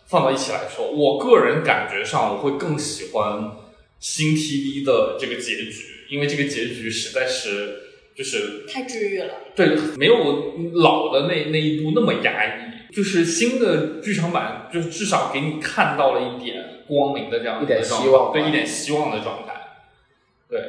[0.07, 0.91] 放到一起来说。
[0.91, 3.53] 我个人感觉上，我会更喜欢
[4.01, 7.81] 新 TV 的这个结局，因为这个结局实在是
[8.17, 12.73] 就是太治愈了，对，没有老的那那一部那么压抑。
[12.95, 19.55] 就是新的剧场版，就至少给你看到了一点光明的这样一点希望对，一点希望的状态。
[20.47, 20.61] 对，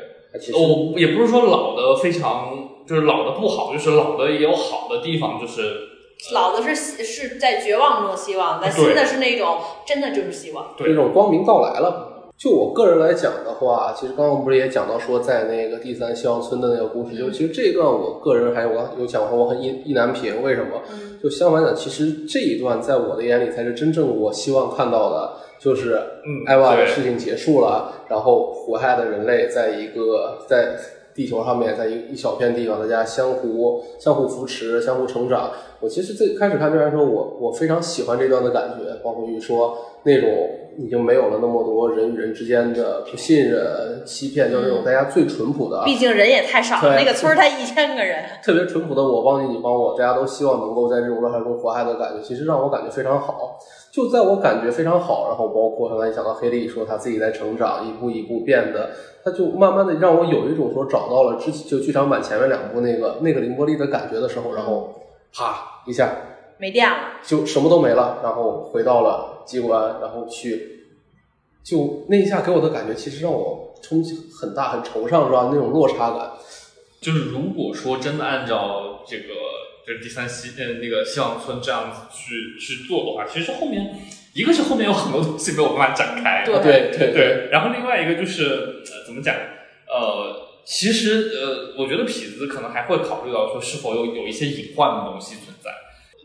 [0.53, 5.89] 我也不是说老的非常，就是老的不好，就是老的也有好的地方，就是
[6.33, 10.73] 老的是是在绝望中的希望，但新的是那种真的就是希望。
[10.77, 12.12] 对那种光明到来了。
[12.43, 20.81] 就我个人来讲的话，其实刚刚不是也讲到说，在那个第三希望村的那个故事，就其实这一段我个人还有我有讲说我很意意难平，为什么？
[20.91, 30.75] 嗯就相反讲，其实这一段在我的眼里才是真正我希望看到的，就是嗯艾娃的事情结束了，然后活下来的人类在一个在
[31.15, 35.49] 地球上面，在一一小片地方，大家相互相互扶持，相互成长。
[35.79, 40.29] 我其实最开始看这段的时候，我我非常喜欢这段的感觉，包括于说那种
[40.77, 45.83] 已经没有了那么多人与人之间的不信任、欺骗，就是那种大家最淳朴的。
[45.85, 48.23] 毕竟人也太少了，那个村儿才一千个人。
[48.43, 53.57] 特别淳朴的我帮你，你帮我，大家都希望能够在这种乱世中活下来的感觉，其实让我感觉非常好。
[53.91, 58.89] 就在我感觉非常好，然后包括刚才你讲到黑莉说他自己在成长，一步一步变得，
[59.23, 64.89] 他就慢慢的让我有一种说找到了之就剧场版前面两部那个那个凌波丽的感觉的时候，然后
[65.31, 66.09] 啪一下
[66.63, 70.85] 没电了，就什么都没了，然后回到了机关，然后去，
[71.61, 75.49] 就那一下给我的感觉，其实让我冲击很大，很惆怅，是吧？
[75.51, 76.31] 那种落差感。
[77.01, 79.33] 就是如果说真的按照这个
[79.85, 83.99] 就是第三希呃那个希望村这样子去去做的话，其实后面
[84.33, 89.35] 一个是后面有很多东西没有办法展开，对对对对，然后另外一个就是、呃、怎么讲？
[89.35, 95.69] 呃，其实呃，我觉得痞子可能还会考虑到说是否有有一些隐患的东西存在。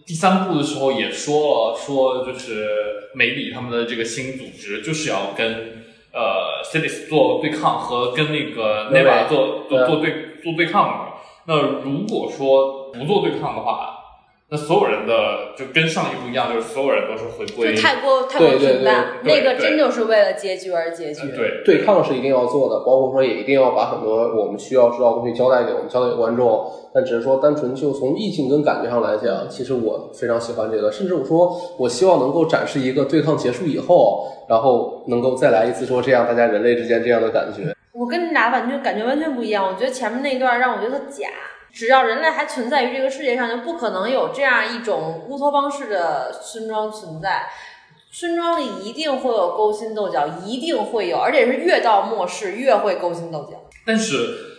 [0.08, 2.66] 第三部的时候也说了，说就是
[3.14, 11.08] 梅里他们的这个新组织就是要跟呃 c i t i s 做对抗，和跟那个 Neva Neva 做做做对做对抗嘛。
[11.46, 13.97] 那如果说不做对抗的话，
[14.50, 21.20] 那所有人的就跟上一部一样，就是所有人都是回归就太过太过平淡，那个真就是为了结局而结局。
[21.20, 26.72] 呃对对抗是一定要做的，包括说也一定要把很多我们需要知道的东西交代给我们交代给观众。
[26.94, 37.74] 但只是说单纯就从意境跟感觉上来讲，其实我非常喜欢这个，甚至我说我希望能够展示一个对抗结束以后，然后能够再来一次说这样大家人类之间这样的感觉。
[37.92, 39.66] 我跟你俩完全感觉完全不一样。
[39.66, 41.28] 我觉得前面那一段让我觉得假。
[41.78, 47.48] 只要人类还存在于这个世界上，就不可能有这样一种乌托邦式的村庄存在。
[48.10, 53.62] 村庄里一定会有勾心斗角，一定会有，而且是越到末世越会勾心斗角。
[53.86, 54.16] 但是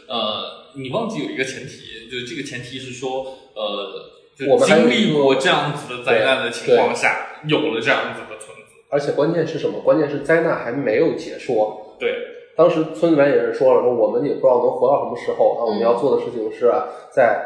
[0.07, 8.75] 呃，你忘记有一个前提，就是这个前提是说，呃，就我们经历过这样子的灾难的情况下，有了这样子的村子。
[8.89, 9.81] 而且关键是什么？
[9.81, 11.97] 关键是灾难还没有结束。
[11.99, 12.28] 对，
[12.59, 16.69] 当时村里面也是说了，说我们也不知道能活到什么时候，那我们要做的事情是
[17.09, 17.41] 在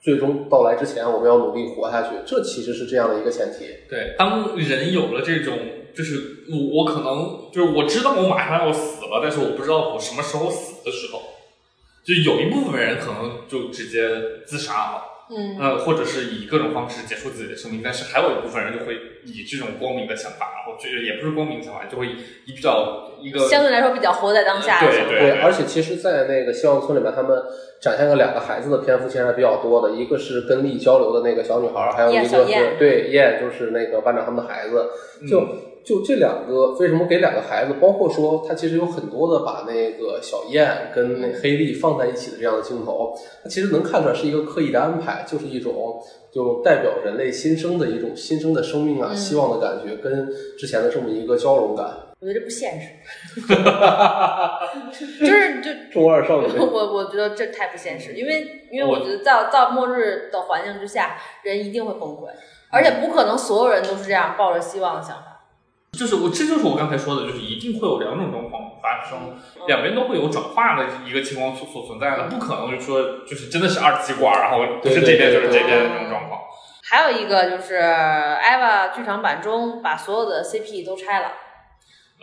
[0.00, 2.10] 最终到来之前，我们要努力活下去。
[2.24, 3.66] 这其实是这样的一个前提。
[3.90, 5.58] 对，当人有了这种，
[5.92, 11.20] 就是我我可能就是我知道我马上要死了，但是我不知道我什么时候死的时候，
[12.06, 14.08] 就有一部分人可能就直接
[14.46, 15.02] 自杀了。
[15.30, 24.80] 嗯，呃，或者是以各种方式结束自己的生命，但是还有一部分人就会以这种光明的想法，然后就是也不是光明的想法，就会以比较一个相对来说比较活在当下。
[24.80, 27.42] 对对对，而且其实，在那个希望村里面，他们
[27.80, 29.94] 展现了两个孩子的篇幅，其实还比较多的。
[29.94, 34.90] 一个是跟丽交流的那个小女孩，还有一个是对燕，就是那个班长他们的孩子。
[35.28, 35.40] 就、
[35.84, 37.74] 就这两个，为什么给两个孩子？
[37.80, 50.26] 包括说，他其实有很多的把那个小燕跟那黑莉放在一起的这样的镜头，它其实能看出来是一个刻意的安排，就是一种就代表人类新生的一种新生的生命啊、嗯希望的感觉，跟
[50.58, 51.84] 之前的这么一个交融感。
[52.20, 52.88] 我觉得这不现实，
[55.20, 62.28] 就是就中二少女我我我觉得这太不现实，因为因为我我觉得在在末日的环境之下，人一定会崩溃，
[62.70, 65.33] 而且不可能所有人都是这样抱着希望的想法。
[65.94, 76.40] 就是我，这就是我刚才说的，就是一定会有两种状况发生，两边都会有转化的一个情况所所存在的，不可能就说就是真的是二极管，然后不是这边就是这边的这种状况。
[76.86, 81.32] 还有一个就是《EVA》剧场版中把所有的 CP 都拆了，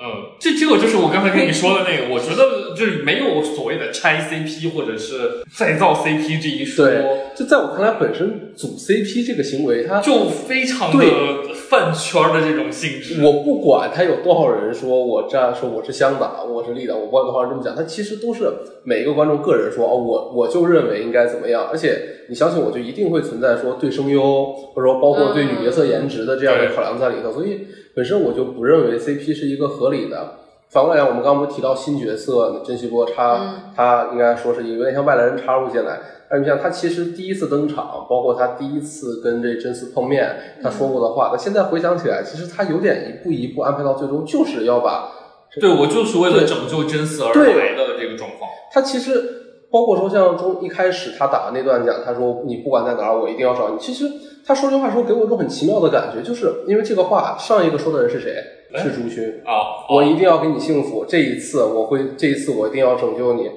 [0.04, 11.06] 嗯，这这个就是我刚才跟你说的那个，我觉得就是没有所谓的拆 CP 或者是再造 CP 这一说，对，就在我看来，本身组 CP 这个行为，它就非常的
[11.54, 13.24] 饭圈的这种性质。
[13.24, 18.52] 我不管他有多少人说我这样说我是香党，我是绿党，我不管多少人这么讲，他其实都是
[18.84, 30.36] 每一个观众个人说哦，我我就认为应该怎么样，而且你相信我，就一定会存在说对声优或者说包括对女角色颜值的这样的考量在里头，所以本身我就不认为 CP 是一个合理的。
[30.70, 36.00] 反过来讲，我们刚刚不提到新角色甄希波，他、嗯他应该说是有点像外来人插入进来。
[36.30, 40.34] 但你像他其实第一次登场，包括他第一次跟这真丝碰面，
[40.64, 45.12] 他说过的话，那现在回想起来，其实他有点一步一步安排到最终，就是要把
[45.60, 48.50] 对我就是为了拯救真丝而对来的这个状况。
[48.72, 53.78] 他其实包括说像中一开始他打的那段讲，他说你不管在哪儿，我一定要找你。
[53.78, 54.06] 其实
[54.46, 58.36] 他说这话时候给我一种很奇妙的感觉，就是因为这个话上一个说的人是谁？
[58.74, 59.42] 哎是朱勋。
[59.46, 63.50] 啊，我一定要给你幸福，这一次我会，这一次我一定要拯救你。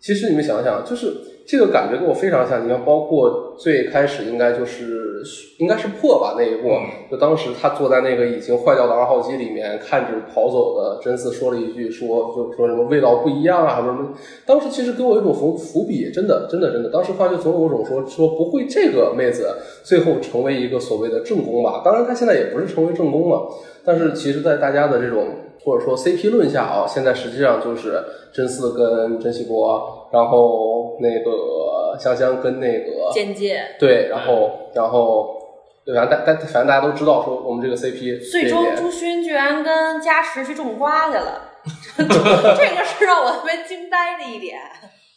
[0.00, 1.14] 其实你们想想，就是
[1.46, 2.64] 这个感觉跟我非常像。
[2.64, 5.22] 你看，包括最开始应该就是
[5.58, 14.10] 应该是破吧那一幕，嗯就当时他坐在那个已经坏掉的二号机里面，看着跑走的真嗣说了一句说，就说什么味道不一样啊什么什么。
[14.46, 21.82] 当时其实给我一种伏伏笔，真的真的真的，当时话就总有一种说说不会这个妹子最后成为一个所谓的正宫吧？
[21.84, 23.48] 当然她现在也不是成为正宫了，
[23.84, 25.26] 但是其实，在大家的这种
[25.64, 28.02] 或者说 CP 论下啊，现在实际上就是
[28.32, 35.38] 真嗣跟真希波，然后那个香香跟那个间介，对，然后然后
[35.84, 41.50] 对，反正大大反正大家都知道说我们这个 CP 最终朱勋居然跟嘉实去种瓜去了，
[41.98, 44.58] 这个是让我特别惊呆的一点。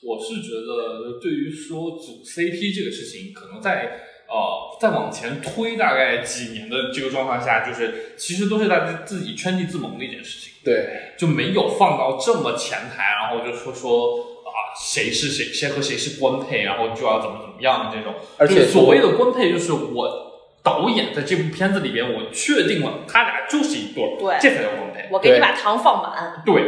[0.08, 3.90] 我是觉得，对于说组 CP 这个事情，可能在
[4.28, 20.26] 呃再往前推大概几年的这个状况下，就是其实都是大家自己圈地自萌的一件事情，对就没有放到这么前台，然后就说说啊谁是谁谁和谁是官配，然后就要怎么怎么样这种，而且所谓的官配就是我。
[20.66, 25.08] 导演在这部片子里边，我确定了他俩就是一对儿，对这才叫官配。
[25.12, 26.64] 我给你把糖放满，对，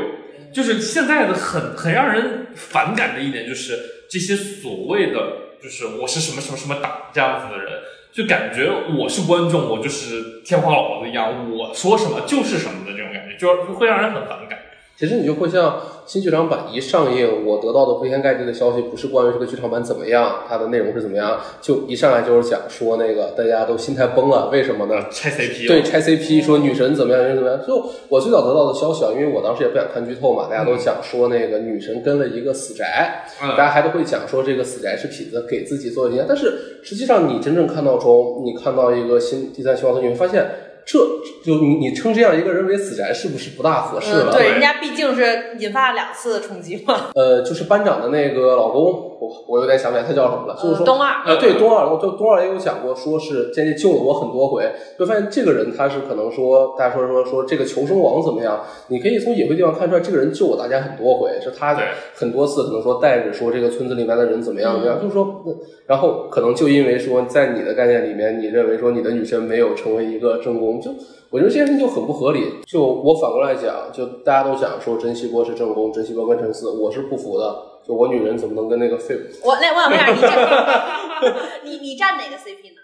[0.54, 3.76] 就是现在的很很让人反感的一点，就是
[4.08, 7.82] 这些所谓的就是我是什么什么什么党这样子的人，
[8.12, 14.60] 就感觉我是观众，我就是天花老子一样，我说什么就是什么的这种感觉，就是会让人很反感。
[14.98, 25.06] 其实你就会像新剧场版一上映，我得到的铺天盖地的消息不是关于这个剧场版怎么样，它的内容是怎么样，就一上来就是讲说那个大家都心态崩了，为什么呢？
[25.12, 27.60] 拆 CP 对，拆 CP 说女神怎么样，女神怎么样。
[27.68, 27.76] 就
[28.10, 36.26] 我最早得到的消息啊，因为我当时也不想看剧透嘛，大家都讲说那个女神跟了一个死宅，嗯大家还都会讲说这个死宅是痞子给自己做的。
[36.28, 40.50] 但是实际上你真正看到中，你看到一个新第三期望的，你会发现。
[40.90, 40.98] 这
[41.44, 44.32] 就你你称这样一个人为死宅，是不是不大合适了？
[44.32, 47.12] 嗯，对，人家毕竟是引发了两次冲击嘛。
[47.14, 54.64] 呃，就是班长的那个老公，我我有点想不起来他叫什么了，就是说嗯东二，呃，对，东二，就东二也有讲过，说是间接救了我很多回，
[54.98, 58.62] 就发现这个人他是可能说，大家说说说这个求生王怎么样？
[58.90, 61.78] 你可以从隐晦地方看出来，这个人救我大家很多回，是他
[62.16, 65.56] 很多次可能说带着说这个村子里面的人怎么样怎么样，就是说，嗯
[65.88, 70.92] 然后可能就因为说在你的概念里面，你认为说你的女神没有成为一个正宫，就
[71.30, 72.42] 我觉得这件事情就很不合理。
[72.66, 77.56] 就我反过来讲，就大家都讲说甄希波是正宫，甄希波跟陈四，我是不服的。
[77.88, 79.48] 就我女人怎么能跟那个废物？
[79.48, 82.82] 我那我想问一下，你站 你你站哪个 CP 呢？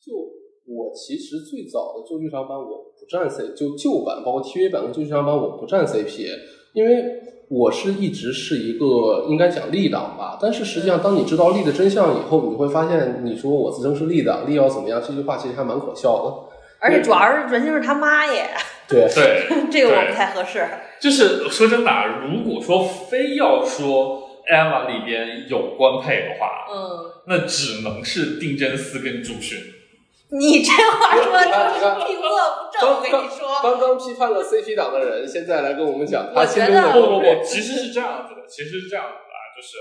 [0.00, 0.12] 就
[0.66, 6.28] 我其实最早的旧剧场版我不站 C，就旧版包括 TV 版跟旧剧场版我不站 CP，
[6.72, 7.04] 因为
[7.50, 16.54] 我是一直是一个应该讲立党吧，但是实际上当你知道立的真相以后，你会发现你说我自称是立党，立要怎么样，这句话其实还蛮可笑的。
[16.80, 18.46] 而且主要是阮经是他妈耶，
[18.88, 20.66] 对，对， 这个我不太合适。
[21.00, 29.58] 就是说真的啊，如果说非要说 Eva 里边有官配的话，嗯，那只能是定真寺跟朱迅。
[30.30, 31.38] 你这话说的
[32.82, 33.44] 我跟你说。
[33.62, 39.76] 刚刚批判了 CP 党的人，现在来跟我们讲他我心中的觉得不不不，其实是这样子的，其实是这样子的啊，就是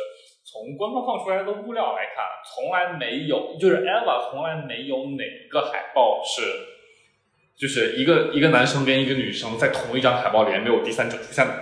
[0.46, 6.42] 从官方放出来的物料来看，从来没有，就是 Eva 从来没有哪个海报是，
[7.58, 11.54] 就是一个一个男生跟一个女生在同一张海报里面没有第三者出现的。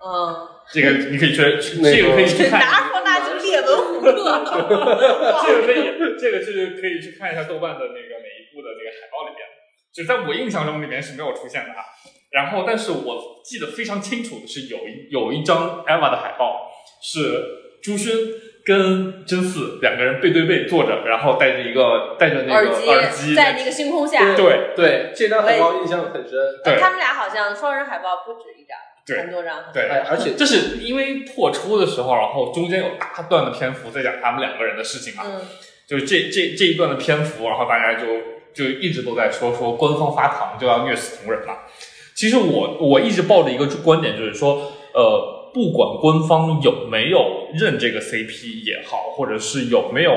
[0.00, 1.36] 嗯，这个你可以去，
[1.82, 4.12] 这个可以去看，拿出那就列文虎克。
[5.46, 9.46] 这个可以，这个就是可以去看一下豆瓣的那个每一部的那个海报里边，
[9.94, 11.84] 就在我印象中里面是没有出现的啊。
[12.30, 16.70] 然后，但是我记得非常清楚的是有一有一张 Eva 的海报
[17.02, 17.42] 是
[17.82, 18.12] 朱勋
[18.66, 26.38] 跟真嗣两个人背对背坐着，然后戴着一个戴着那个耳耳机，在那个星空下，对对这张海报印象很深。
[26.62, 28.76] 对他们俩好像双人海报不止一张，
[29.08, 29.64] 对很多张。
[29.72, 35.40] 对，哎，而且这是因为破出的时候，然后中间有大段的篇幅在讲他们两个人的事情嘛，嗯，
[35.86, 38.06] 就是这这这一段的篇幅，然后大家就
[38.52, 41.54] 就一直都在说说官方发糖就要虐死同人嘛。
[42.14, 50.12] 其实我我一直抱着一个观点，就是说，呃，不管官方有没有认这个 CP 也好，或者是有没有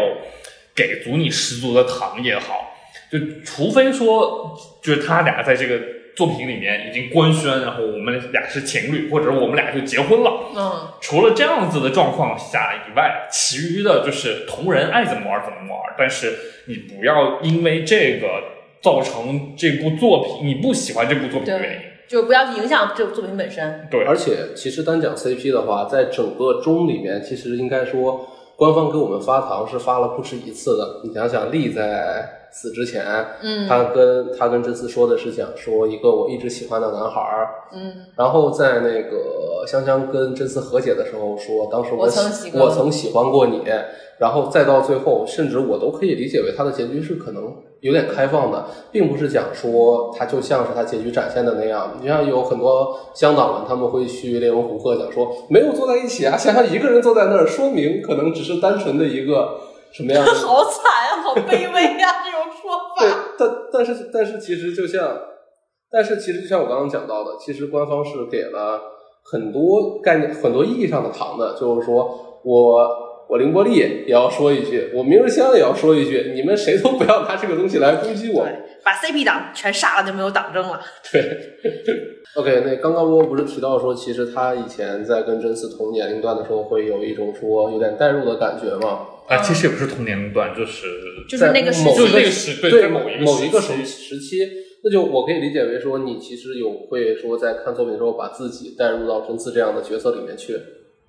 [0.75, 2.73] 给足你十足的糖也好，
[3.11, 5.79] 就除非说就是他俩在这个
[6.15, 10.31] 作品里面已经官宣，然后我们俩是情侣，或者我们俩就结婚了。
[10.55, 16.33] 嗯，除了这样子的状况下以外，其余的就是同人爱怎么玩怎么玩，但是
[16.65, 18.27] 你不要因为这个
[18.81, 21.77] 造成这部作品你不喜欢这部作品的原因。
[22.07, 23.87] 就不要去影响这部作品本身。
[23.89, 28.27] 对，而且其实单讲 CP 的话，在整个中里面，其实应该说
[28.61, 31.01] 官方给我们发糖是发了不止一次的。
[31.03, 33.03] 你想想，丽在死之前，
[33.41, 33.67] 嗯。
[33.67, 42.03] 他跟他跟真嗣说的是讲说一个我一直喜欢的男孩儿，嗯，然后在那个香香跟真嗣和解的时候说，当时我
[42.63, 43.63] 我曾喜欢过你，
[44.19, 47.51] 然后再到最后，甚至我都可以理解为他的结局是可能
[47.81, 51.97] 有点开放的，并不是讲说他就像是他结局展现的那样。
[51.99, 59.59] 你像有很多香港人，他们会去列文虎克讲说没有坐在一起啊，想想一个人坐在那儿，说明可能只是单纯的一个
[59.91, 65.17] 什么样的好惨啊，好卑微啊， 这种说对法。，但但是但是其实就像，
[65.91, 68.79] 但是其实就像我刚刚讲到的，其实官方是给了
[69.23, 78.43] 很多概念、很多意义上的糖的，就是说我我凌波丽也要说一句，我明日香也要说一句，你们谁都不要拿这个东西来攻击我。
[78.43, 78.53] 对，
[78.83, 80.77] 把 CP 党全杀了就没有党争了。
[81.13, 81.21] 对，
[82.35, 89.07] OK，那刚刚波波不是提到说，其实他以前在跟真嗣同年龄段的时候，会有一种说有点代入的感觉嘛？
[89.29, 90.87] 啊，其实也不是同年龄段，就是
[91.29, 94.37] 就是那个时某就是那个时对，对某一个某一个时时期时期，
[94.83, 100.59] 那就我可以理解为说，你其实有会说在看作品的时候，把自己带入到真嗣这样的角色里面去。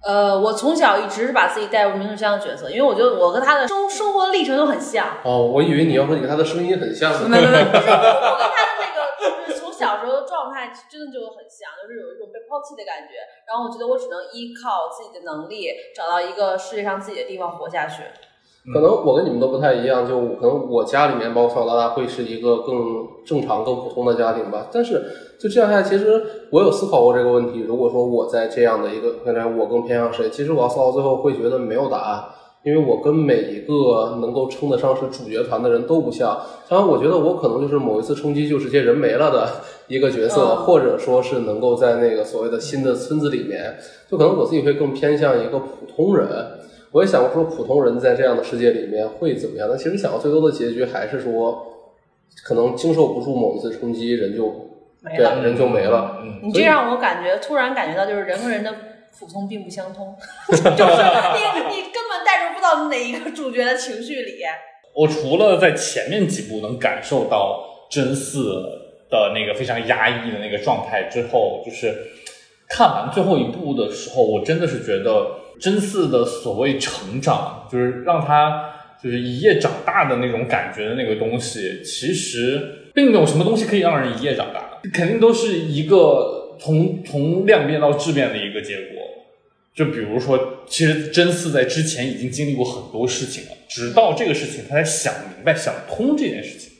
[0.04, 5.06] 呃，我从小一直是把自己带入明日香的角色，因为我觉得我和他的生生活历程都很像。
[5.24, 7.28] 哦，我以为你要说你跟他的声音很像呢。
[7.28, 13.14] 没没没，就是我我跟他的那个， 就是从小时候的状态真的就很像，就是有一种被抛弃的感觉。
[13.46, 18.02] 然后我觉得我只能依靠自己的能力，找到一个世界上自己的地方活下去。
[18.72, 22.76] 可能我跟你们都不太一样，就可能我家里面包括从小到大会是一个更
[23.26, 24.68] 正常、更普通的家庭吧。
[24.70, 25.02] 但是
[25.40, 27.60] 就这样下来，其实我有思考过这个问题。
[27.66, 30.30] 如果说我在这样的一个，看来我更偏向谁？
[30.30, 32.24] 其实我要思考到最后会觉得没有答案，
[32.64, 36.38] 因为我跟每一个能够称得上是主角团的人都不像。
[36.68, 39.48] 当然，我觉得我可能就是某一次冲击就直接人没了的
[39.88, 43.74] 一个角色，嗯或者说是能够在那个所谓的新的村子里面，
[44.08, 46.28] 就可能我自己会更偏向一个普通人。
[46.92, 49.66] 我也想过说，普通人在这样的世界里面会怎么样？
[49.68, 51.66] 但其实想到最多的结局还是说，
[52.44, 54.70] 可能经受不住某一次冲击，人就
[55.00, 56.18] 没了人就没了。
[56.22, 58.72] 嗯，你这让我感觉突然感觉到，就是人和人的
[59.18, 60.14] 普通并不相通，
[60.48, 64.42] 就是你你根本带入不到哪一个主角的情绪里。
[64.94, 68.44] 我除了在前面几部能感受到真嗣
[69.08, 71.94] 的那个非常压抑的那个状态之后，就是
[72.68, 75.26] 看完最后一部的时候，我真的是觉得
[75.60, 78.70] 真嗣的所谓成长，就是让他
[79.02, 89.02] 就是一夜长大的那种感觉的那个东西，其实并没有什么东西可以让人一夜长大，肯定都是一个从从量变到质变的一个结果。
[89.74, 96.70] 就比如说，其实真嗣在之前已经经历过很多事情了，直到这个事情他才想明白、想通这件事情。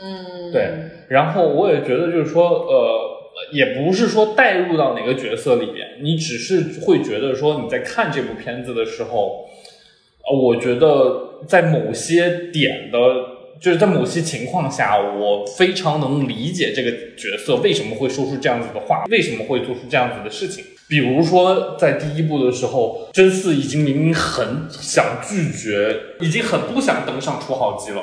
[0.00, 0.70] 嗯，对，
[1.08, 3.17] 然后我也觉得就是说，呃，
[3.52, 9.48] 也不是说带入到哪个角色里边，你只是会觉得说你在看这部片子的时候，
[10.28, 12.98] 呃，我觉得在某些点的，
[13.60, 20.64] 就是在某些情况下，我非常能理解这个角色为什么会说出这样子的话，为什么会做出这样子的事情。
[20.88, 28.02] 比如说，在第一部的时候，真嗣已经明明很想拒绝，已经很不想登上初号机了。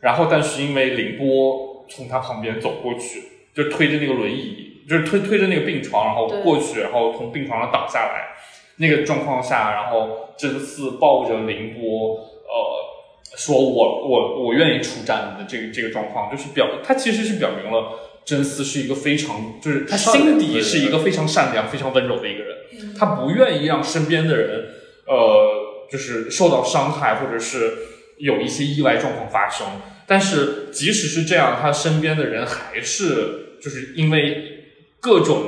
[0.00, 3.22] 然后，但是因为凌波从他旁边走过去，
[3.58, 8.36] 就推着那个轮椅，就是推推着那个病床，然后过去，然后从病床上倒下来。
[8.76, 12.14] 那个状况下，然后真嗣抱着凌波，
[12.46, 24.68] 呃，说我我我愿意出战的这个这个状况，就是表他其实是表明了真嗣是一个非常，就是他心底是一个非常善良、非常温柔的一个人，他不愿意让身边的人，
[25.08, 27.72] 呃，就是受到伤害，或者是
[28.18, 29.66] 有一些意外状况发生。
[30.06, 34.64] 但是即使是这样，他身边的人还是就是因为
[35.00, 35.42] 各种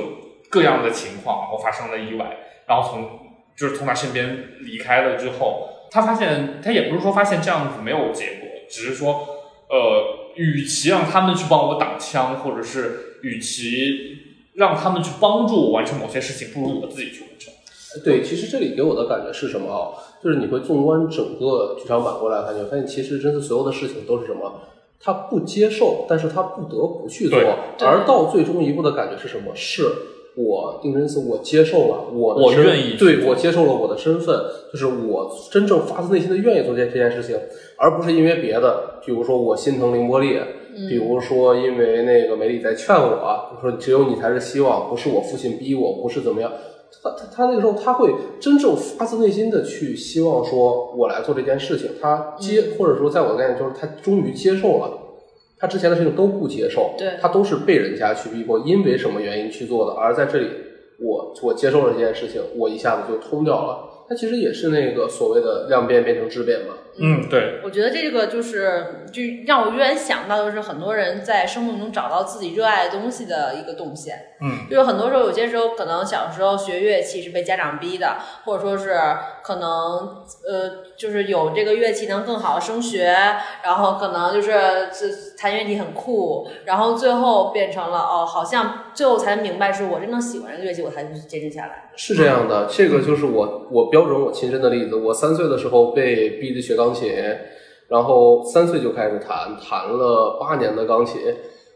[0.49, 2.37] 各样的情况，然后发生了意外，
[2.67, 3.19] 然后从
[3.55, 9.27] 就是从他身边离开了之后，他发现他也不是说发现这样子没有结果，只是说
[9.69, 14.17] 呃，与其让他们去帮我挡枪，或者是与其
[14.55, 17.53] 让他们去帮助我完成某些事情，不如我自己去完成。
[18.05, 19.91] 对，其实这里给我的感觉是什么啊？
[20.23, 24.61] 就是你会纵观整个剧场版过来看，你会发现其实真的所有的事情都是什么？
[25.03, 27.39] 他不接受，但是他不得不去做
[27.79, 29.51] 而到最终一步的感觉是什么？
[29.55, 29.83] 是
[30.35, 34.39] 我定真寺，我接受了我的身我愿意对我接受了我的身份，
[34.71, 37.37] 就是我真正发自内心的愿意做这这件事情，
[37.77, 40.39] 而不是因为别的，比如说我心疼凌波丽，
[40.87, 46.49] 比如说因为那个梅里在劝我，就说只有你才是希望，不是我父亲逼我，不是怎么样。
[47.03, 51.91] 他他他那个时候他会真正发自内心的去希望说，我来做这件事情。
[52.01, 54.91] 他接、或者说在我的概念就是他终于接受了，
[55.57, 60.47] 他之前的事情都不接受，对他都是被人家去逼迫，因为什么原因去做的，而在这里，
[60.99, 64.05] 我我接受了这件事情，我一下子就通掉了。
[64.09, 66.73] 他其实也是那个所谓的量变变成质变嘛。
[66.99, 74.35] 嗯，对，我觉得这个就是就让我永远想到，就是很多人在生命中找到自己热爱的东西的一个动线。
[74.41, 78.99] 嗯，就是很多时候，有些时候可能小时候学乐器是被家长逼的，或者说是
[79.43, 79.69] 可能
[80.45, 83.15] 呃，就是有这个乐器能更好的升学，
[83.63, 84.51] 然后可能就是
[84.91, 91.90] 这弹乐器很酷，然后最后变成了哦，好像最后才明白是我真正喜欢这个乐器，我才去坚持下来。
[91.95, 94.95] 是这样的，这个就是我我标准我亲身的例子。
[94.95, 97.13] 我三岁的时候被逼着学钢琴，
[97.87, 101.21] 然后三岁就开始弹，弹了八年的钢琴，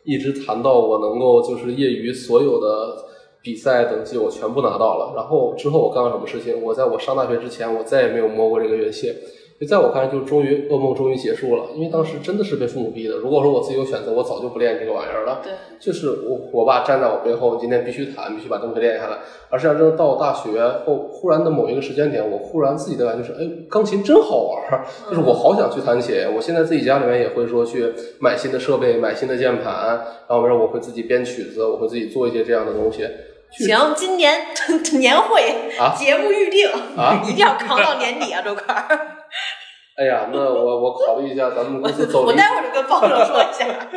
[0.04, 2.96] 一直弹到我能够就是业余所有的
[3.44, 5.14] 比赛等级我全部拿到了。
[5.16, 6.60] 然后之后我干了什么事情？
[6.62, 9.14] 我在我上大学之前，我再也没有摸过这个乐器。
[9.58, 13.16] 就在我看来，就终于噩梦终于结束了，因为当时真的是被父母逼的。
[13.16, 15.40] 如果说我自己有选择，我早就不练这个玩意儿了。
[15.42, 19.20] 对，就是我我爸站在我背后，今天必须弹，必须把东西练下来。
[19.50, 26.16] 而实际上，真的到大学后，忽然的某一个时间点，我忽然自己的感觉就是，哎，钢琴真好玩儿，就是我好想去弹琴。
[26.36, 33.08] 我现在自己家里面也会说去买新的设备，买新的键盘，然后我会自己编曲子，我会自己做一些这样的东西。
[33.52, 34.34] 行，今年
[35.00, 35.42] 年会、
[35.80, 39.15] 啊节目预定啊 一定要扛到年底啊，周凯儿。
[39.96, 43.90] 哎呀，那我我考虑一下，咱们公司走我待会儿就跟方总说一下。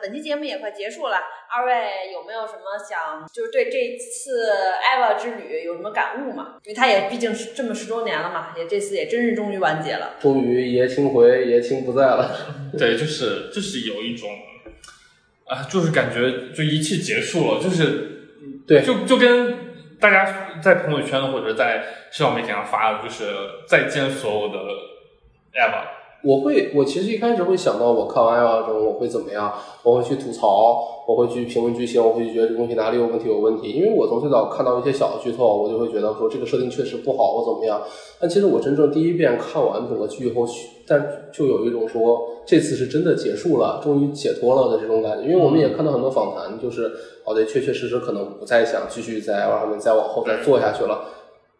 [0.00, 1.16] 本期节目也快结束了，
[1.52, 6.54] 二位有没有什么想就是对这次 EVA 之旅有什么感悟吗？
[6.64, 10.14] 因为它也毕竟是这么十周年了嘛，也这次也真是终于完结了。
[10.20, 12.30] 终于爷青回，爷青不在了。
[12.78, 14.30] 对，就是就是有一种，
[15.46, 18.28] 啊，就是感觉就一切结束了，就是
[18.68, 23.24] 对就就跟大家在朋友圈或者在社交媒体上发的，就是
[23.66, 24.58] 再见所有的
[25.54, 26.00] EVA。
[26.22, 29.50] 我会，我其实一开始会想到，我看完《爱之后我会怎么样？
[29.82, 33.70] 我会去吐槽，我会去评论剧情，我会去觉得这东西哪里有问题有问题。
[33.70, 37.80] 因为我从最早看到一些小的剧透，我就会觉得说这个设定确实不好，我怎么样。
[38.20, 40.46] 但其实我真正第一遍看完整个剧以后，
[40.86, 45.24] 但就有一种说这次是真的结束了，终于解脱了的这种感觉。
[45.26, 46.92] 因为我们也看到很多访谈，就是
[47.24, 51.00] 好的，确确实实可能不再想继续在上面再往后再做下去了。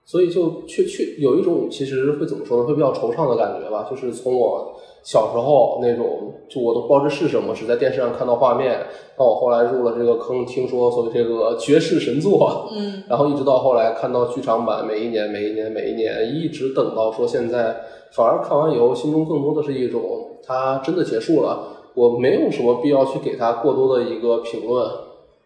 [0.04, 3.86] 所以就确确有一种其实会怎么说呢，会比较惆怅的感觉吧。
[3.88, 4.74] 就是从我
[5.04, 8.80] 小时候那种，就我都不知道这是什么，只在电视上看到画面，
[9.16, 17.76] 到我后来入了这个坑，听说所谓这个绝世神作，嗯，然后一直到后来看到剧场版，每一年每一年每一年，一直等到说现在，
[18.12, 20.02] 反而看完以后，心中更多的是一种
[20.44, 24.90] 它真的结束了，我没有什么必要去给它过多的一个评论。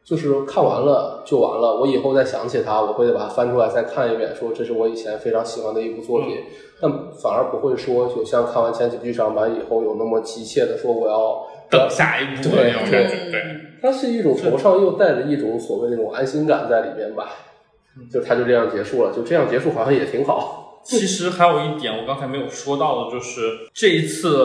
[0.04, 6.36] 就是看完了就完了，我以后再想起它，我会把它翻出来再看一遍，说这是我以前非常喜欢的一部作品。
[6.80, 6.90] 但
[7.22, 12.42] 反而不会说，就像看完前几部剧场版以后有那么急切的说我要等下一部。
[12.42, 13.40] 对对，
[13.80, 17.30] 它是一种惆怅，又带着一种所谓那种安心感在里边吧。
[18.12, 20.80] 就它就这样结束了，就这样结束好像也挺好。
[20.82, 23.40] 其实还有一点我刚才没有说到的，就是
[23.72, 24.36] 这一次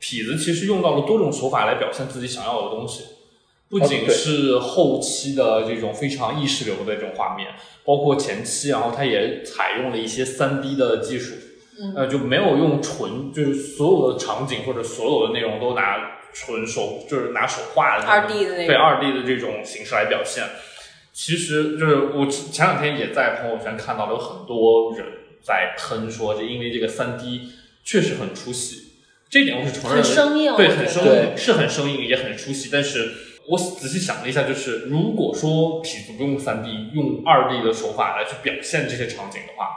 [0.00, 3.04] 痞子其实用到了多种手法来表现自己想要的东西，
[3.68, 7.48] 不仅是后期的这种非常意识流的这种画面，
[7.84, 11.34] 包括前期，然后它也采用了一些三 D 的技术，
[11.80, 20.44] 嗯呃，就没有用纯就是所有的场景或者所有的内容都拿纯手就是拿手画的那种 2D 的那种对二 D 的这种形式来表现。
[21.12, 25.06] 其实就是我前两天也在朋友圈看到了有很多人
[25.40, 27.50] 在喷说，就因为这个三 D
[27.84, 28.94] 确实很出戏，
[29.30, 32.68] 这点我是承认的，很生硬对，很生硬，是很生硬，也很出戏。
[32.72, 33.12] 但是
[33.48, 39.68] 我仔细想了一下，就是如果说痞子不用三 D，用二 D 的手法来去表现这些场景的话，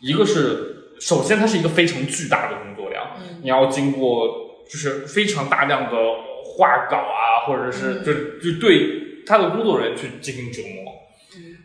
[0.00, 5.96] 一个是首先它是一个非常巨大的工作量，嗯你要经过就是非常大量的
[6.44, 8.12] 画稿啊，或者是嗯就
[8.52, 10.92] 就对他的工作人员去进行折磨。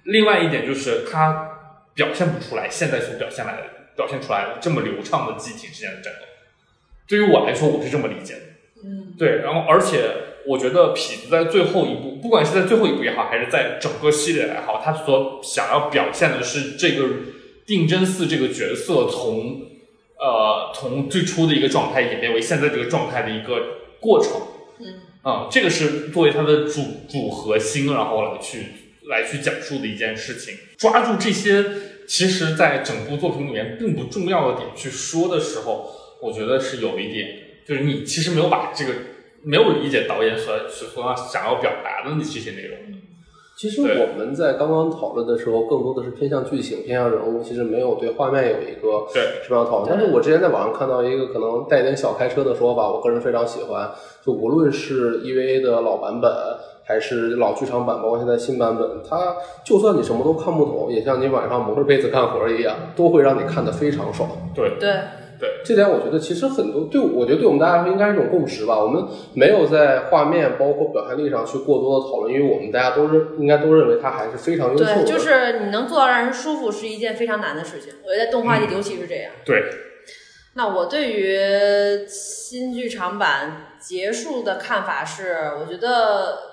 [0.04, 1.50] 另外一点就是他
[1.94, 3.64] 表现不出来现在所表现来的
[3.96, 6.20] 表现出来的这么流畅的机体之间的战斗。
[7.08, 8.42] 对于我来说，我是这么理解的。
[8.86, 10.12] 嗯对，然后而且
[10.48, 17.10] 我觉得痞子在最后一部，不管是在最后一部也好，还是在整个系列也好，他所想要表现的是这个
[17.66, 19.62] 定真寺这个角色从
[20.18, 23.62] 呃从最初的一个状态演变为现在这个状态的一个
[24.00, 24.32] 过程。
[24.80, 28.60] 嗯啊、这个是作为他的主主核心，然后来去
[29.10, 30.54] 来去讲述的一件事情。
[30.78, 31.66] 抓住这些，
[32.08, 35.92] 其实在整部作品里面并不重要的点去说的时候，
[36.22, 37.28] 我觉得是有一点，
[37.68, 38.94] 就是你其实没有把这个
[39.48, 42.78] 没有理解导演所所所想要表达的这些内容。
[43.58, 49.90] 其实我们在刚刚讨论的时候，更多的是偏向剧情、偏向人物，其实没有对画面有一个对什么样的讨论。
[49.90, 53.90] 但是我之前在网上看到一个可能带点小开车的说法，我个人非常喜欢。
[54.24, 56.32] 就无论是 EVA 的老版本，
[56.84, 64.30] 还是老剧场版，包括现在新版本，它就算你什么都看不懂，也像你晚上蒙着被子干活一样，都会让你看得非常爽。
[64.54, 64.92] 对对，
[65.40, 68.78] 对，这点我觉得其实很多对，我觉得对我们大家来说应该是一种共识吧。
[68.78, 75.04] 我们没有在画面包括表现力上去过多的讨论，因为我们大家都是应该都认为它还是非常优秀的。
[75.04, 77.94] 对，就是你能做到让人舒服是一件非常难的事情。
[78.04, 79.32] 我觉得在动画嗯界尤其是这样。
[79.46, 79.64] 对，
[80.56, 86.47] 那我对于新剧场版结束的看法是，我觉得嗯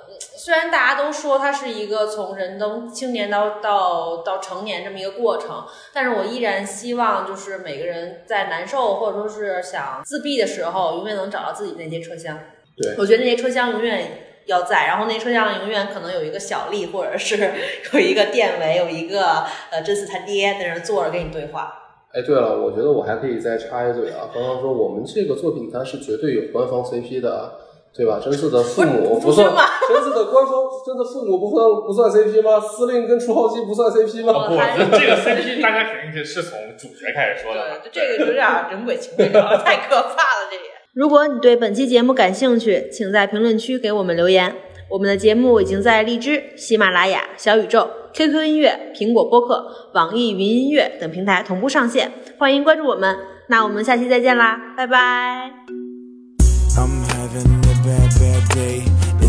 [0.44, 5.64] 虽然大家都说它是一个从人到青年到到到成年这么一个过程，
[5.94, 12.38] 但是我依然希望就是每个人在难受或者说是想自闭的时候，永远能找到自己那节车厢。
[12.76, 17.50] 对我觉得那些车厢永远要在，然后那车厢永远可能有一个小丽，或者是
[17.94, 21.72] 有一个电维，有一个呃真死他爹在那儿坐着跟你对话。
[22.12, 24.28] 哎，对了，我觉得我还可以再插一嘴啊。
[24.34, 27.50] 刚刚说我们这个作品它是绝对有官方 CP 的，
[27.96, 28.18] 对吧？
[28.22, 29.46] 真嗣的父母不算
[29.88, 30.52] 真嗣的官方
[30.84, 32.60] 真的父母不算不算 CP 吗？
[32.60, 34.48] 司令跟初号机不算 CP 哦吗？
[34.48, 37.76] 不，这这个 CP 大家肯定是从主角开始说的嘛。
[37.82, 40.62] 对，这个有点人鬼情未了， 太可怕了，这也。
[40.92, 44.54] 如果你对本期节目感兴趣，请在评论区给我们留言。
[44.90, 49.64] 我们的节目已经在荔枝、喜马拉雅、小宇宙、QQ 音乐、苹果播客、
[49.94, 53.16] 网易云音乐等平台同步上线，欢迎关注我们。
[53.48, 55.50] 那我们下期再见啦，拜拜。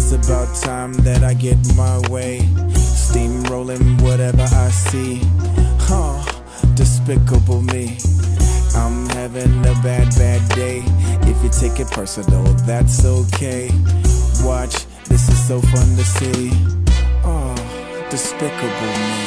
[0.08, 2.42] It's about time that I get my way.
[2.78, 5.20] Steamrolling whatever I see.
[5.80, 6.24] Huh,
[6.76, 7.98] despicable me.
[8.76, 10.84] I'm having a bad, bad day.
[11.28, 13.72] If you take it personal, that's okay.
[14.44, 16.52] Watch, this is so fun to see.
[17.24, 17.56] Oh,
[18.12, 19.25] despicable me.